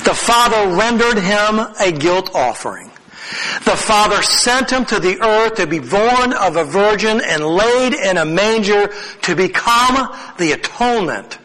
The 0.06 0.14
Father 0.14 0.76
rendered 0.76 1.18
him 1.18 1.60
a 1.80 1.92
guilt 1.92 2.32
offering. 2.34 2.92
The 3.66 3.76
Father 3.76 4.22
sent 4.22 4.72
him 4.72 4.86
to 4.86 5.00
the 5.00 5.20
earth 5.22 5.56
to 5.56 5.68
be 5.68 5.80
born 5.80 6.34
of 6.34 6.56
a 6.56 6.64
virgin 6.64 7.22
and 7.22 7.44
laid 7.44 7.94
in 7.94 8.18
a 8.18 8.26
manger 8.26 8.94
to 9.24 9.36
become 9.36 10.16
the 10.38 10.52
atonement 10.52 11.40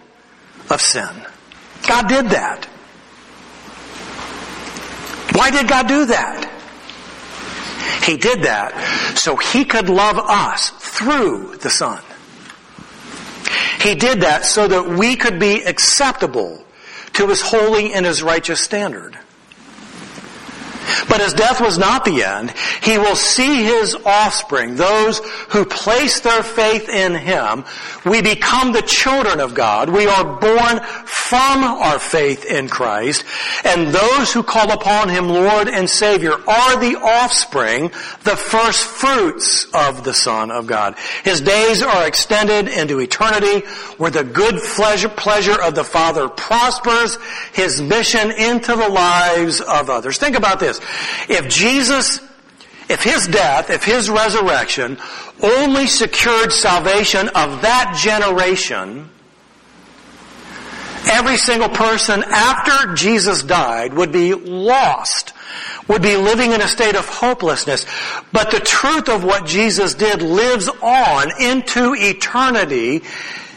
of 0.69 0.81
sin. 0.81 1.09
God 1.89 2.09
did 2.09 2.27
that. 2.27 2.67
Why 5.33 5.51
did 5.51 5.69
God 5.69 5.89
do 5.89 6.05
that? 6.07 6.60
He 8.05 8.17
did 8.17 8.43
that 8.43 9.17
so 9.17 9.37
he 9.37 9.65
could 9.65 9.89
love 9.89 10.19
us 10.19 10.71
through 10.71 11.57
the 11.57 11.71
Son. 11.71 12.03
He 13.81 13.95
did 13.95 14.21
that 14.21 14.45
so 14.45 14.69
that 14.69 14.89
we 14.89 15.17
could 15.17 15.39
be 15.39 15.63
acceptable 15.63 16.65
to 17.15 17.29
his 17.29 17.41
holy 17.41 17.93
and 17.93 18.05
his 18.05 18.23
righteous 18.23 18.61
standard. 18.61 19.19
But 21.09 21.21
his 21.21 21.35
death 21.35 21.61
was 21.61 21.79
not 21.79 22.05
the 22.05 22.23
end. 22.25 22.53
He 22.83 22.99
will 22.99 23.17
see 23.17 23.65
his 23.65 23.97
offspring, 24.05 24.77
those 24.77 25.19
who 25.51 25.65
place 25.65 26.21
their 26.21 26.43
faith 26.43 26.89
in 26.89 27.15
him. 27.15 27.65
We 28.05 28.23
become 28.23 28.73
the 28.73 28.83
children 28.83 29.41
of 29.41 29.55
God. 29.55 29.89
We 29.89 30.07
are 30.07 30.25
born 30.41 30.81
from 31.07 31.65
our 31.65 31.99
faith 31.99 32.45
in 32.45 32.69
Christ. 32.69 33.25
And 33.65 33.89
those 33.89 34.33
who 34.33 34.43
call 34.43 34.73
upon 34.73 35.09
him 35.09 35.29
Lord 35.29 35.69
and 35.69 35.89
Savior 35.89 36.33
are 36.33 36.81
the 36.81 36.99
offspring, 37.01 37.89
the 38.25 38.37
first 38.37 38.85
fruits 38.85 39.67
of 39.75 40.05
the 40.05 40.15
Son 40.15 40.51
of 40.51 40.67
God. 40.67 40.97
His 41.25 41.41
days 41.41 41.83
are 41.83 42.07
extended 42.07 42.69
into 42.69 43.01
eternity 43.01 43.67
where 43.97 44.11
the 44.11 44.25
good 44.25 44.57
pleasure, 44.63 45.11
of 45.61 45.75
the 45.75 45.85
Father 45.85 46.29
prospers 46.29 47.19
his 47.53 47.81
mission 47.81 48.31
into 48.31 48.75
the 48.75 48.89
lives 48.89 49.61
of 49.61 49.91
others. 49.91 50.19
Think 50.19 50.37
about 50.37 50.61
this. 50.61 50.81
If 51.29 51.49
Jesus, 51.49 52.21
if 52.89 53.03
His 53.03 53.27
death, 53.27 53.71
if 53.71 53.85
His 53.85 54.11
resurrection 54.11 54.99
only 55.43 55.87
secured 55.87 56.53
salvation 56.53 57.29
of 57.29 57.63
that 57.63 57.99
generation, 57.99 59.09
every 61.07 61.37
single 61.37 61.69
person 61.69 62.23
after 62.27 62.95
Jesus 62.95 63.43
died 63.43 63.95
would 63.95 64.13
be 64.13 64.35
lost, 64.35 65.33
would 65.89 66.03
be 66.03 66.17
living 66.17 66.53
in 66.53 66.61
a 66.61 66.69
state 66.69 66.95
of 66.95 67.09
hopelessness. 67.09 67.87
But 68.33 68.51
the 68.51 68.61
truth 68.61 69.09
of 69.09 69.25
what 69.25 69.47
Jesus 69.47 69.95
did 69.95 70.23
lives 70.23 70.69
on 70.83 71.31
into 71.41 71.95
eternity, 71.95 73.03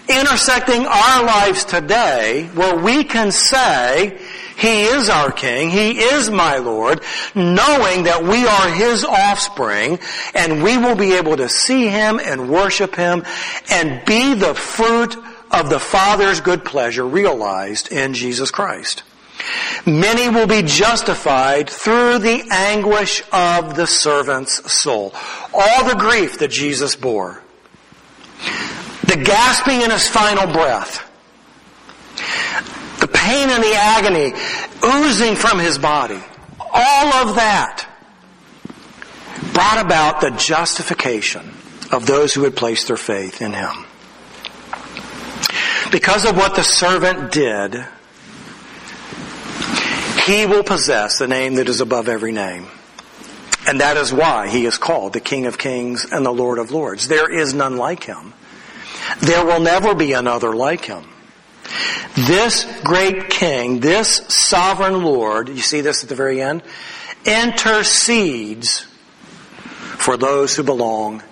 intersecting 0.09 0.85
our 0.85 1.23
lives 1.23 1.65
today, 1.65 2.49
where 2.53 2.75
we 2.75 3.03
can 3.03 3.31
say, 3.31 4.19
he 4.63 4.83
is 4.83 5.09
our 5.09 5.29
King. 5.29 5.69
He 5.69 5.99
is 5.99 6.29
my 6.29 6.55
Lord, 6.55 7.03
knowing 7.35 8.03
that 8.03 8.23
we 8.23 8.47
are 8.47 8.69
His 8.69 9.03
offspring 9.03 9.99
and 10.33 10.63
we 10.63 10.77
will 10.77 10.95
be 10.95 11.15
able 11.15 11.35
to 11.35 11.49
see 11.49 11.89
Him 11.89 12.17
and 12.23 12.49
worship 12.49 12.95
Him 12.95 13.25
and 13.69 14.05
be 14.05 14.35
the 14.35 14.53
fruit 14.53 15.17
of 15.51 15.69
the 15.69 15.81
Father's 15.81 16.39
good 16.39 16.63
pleasure 16.63 17.05
realized 17.05 17.91
in 17.91 18.13
Jesus 18.13 18.51
Christ. 18.51 19.03
Many 19.85 20.29
will 20.29 20.47
be 20.47 20.61
justified 20.61 21.69
through 21.69 22.19
the 22.19 22.47
anguish 22.49 23.21
of 23.33 23.75
the 23.75 23.85
servant's 23.85 24.71
soul. 24.71 25.13
All 25.53 25.89
the 25.89 25.95
grief 25.95 26.39
that 26.39 26.51
Jesus 26.51 26.95
bore. 26.95 27.43
The 29.07 29.21
gasping 29.21 29.81
in 29.81 29.91
his 29.91 30.07
final 30.07 30.53
breath 30.53 31.09
pain 33.23 33.49
and 33.49 33.63
the 33.63 33.73
agony 33.73 34.33
oozing 34.85 35.35
from 35.35 35.59
his 35.59 35.77
body, 35.77 36.19
all 36.59 37.13
of 37.13 37.35
that 37.35 37.87
brought 39.53 39.85
about 39.85 40.21
the 40.21 40.31
justification 40.31 41.53
of 41.91 42.05
those 42.05 42.33
who 42.33 42.43
had 42.43 42.55
placed 42.55 42.87
their 42.87 42.97
faith 42.97 43.41
in 43.41 43.53
him. 43.53 43.85
Because 45.91 46.25
of 46.25 46.35
what 46.35 46.55
the 46.55 46.63
servant 46.63 47.31
did, 47.31 47.85
he 50.25 50.45
will 50.45 50.63
possess 50.63 51.19
the 51.19 51.27
name 51.27 51.55
that 51.55 51.69
is 51.69 51.81
above 51.81 52.09
every 52.09 52.31
name. 52.31 52.67
And 53.67 53.79
that 53.79 53.95
is 53.95 54.11
why 54.11 54.49
he 54.49 54.65
is 54.65 54.77
called 54.77 55.13
the 55.13 55.21
King 55.21 55.45
of 55.45 55.57
Kings 55.57 56.05
and 56.11 56.25
the 56.25 56.31
Lord 56.31 56.57
of 56.57 56.71
Lords. 56.71 57.07
There 57.07 57.31
is 57.31 57.53
none 57.53 57.77
like 57.77 58.03
him. 58.03 58.33
There 59.19 59.45
will 59.45 59.59
never 59.59 59.93
be 59.93 60.13
another 60.13 60.53
like 60.53 60.85
him. 60.85 61.05
This 62.15 62.65
great 62.83 63.29
king, 63.29 63.79
this 63.79 64.17
sovereign 64.27 65.03
Lord, 65.03 65.49
you 65.49 65.57
see 65.57 65.81
this 65.81 66.03
at 66.03 66.09
the 66.09 66.15
very 66.15 66.41
end, 66.41 66.63
intercedes 67.25 68.85
for 69.97 70.17
those 70.17 70.55
who 70.55 70.63
belong 70.63 71.23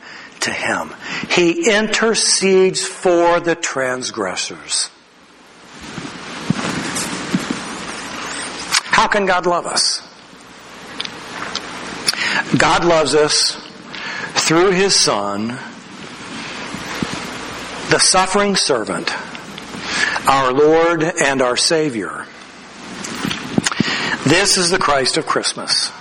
to 0.42 0.52
him. 0.52 0.92
He 1.30 1.72
intercedes 1.72 2.84
for 2.84 3.40
the 3.40 3.56
transgressors. 3.56 4.90
How 8.86 9.08
can 9.08 9.26
God 9.26 9.46
love 9.46 9.66
us? 9.66 10.08
God 12.58 12.86
loves 12.86 13.16
us 13.16 13.56
through 14.46 14.72
his 14.72 14.96
son, 14.96 15.58
the 17.90 18.00
suffering 18.00 18.56
servant, 18.56 19.14
our 20.28 20.52
Lord 20.52 21.04
and 21.04 21.42
our 21.42 21.58
Savior. 21.58 22.26
This 24.26 24.58
is 24.58 24.70
the 24.70 24.78
Christ 24.80 25.18
of 25.18 25.26
Christmas. 25.26 25.92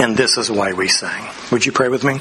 And 0.00 0.16
this 0.16 0.38
is 0.38 0.50
why 0.50 0.72
we 0.72 0.88
sing. 0.88 1.24
Would 1.50 1.66
you 1.66 1.72
pray 1.72 1.88
with 1.88 2.04
me? 2.04 2.20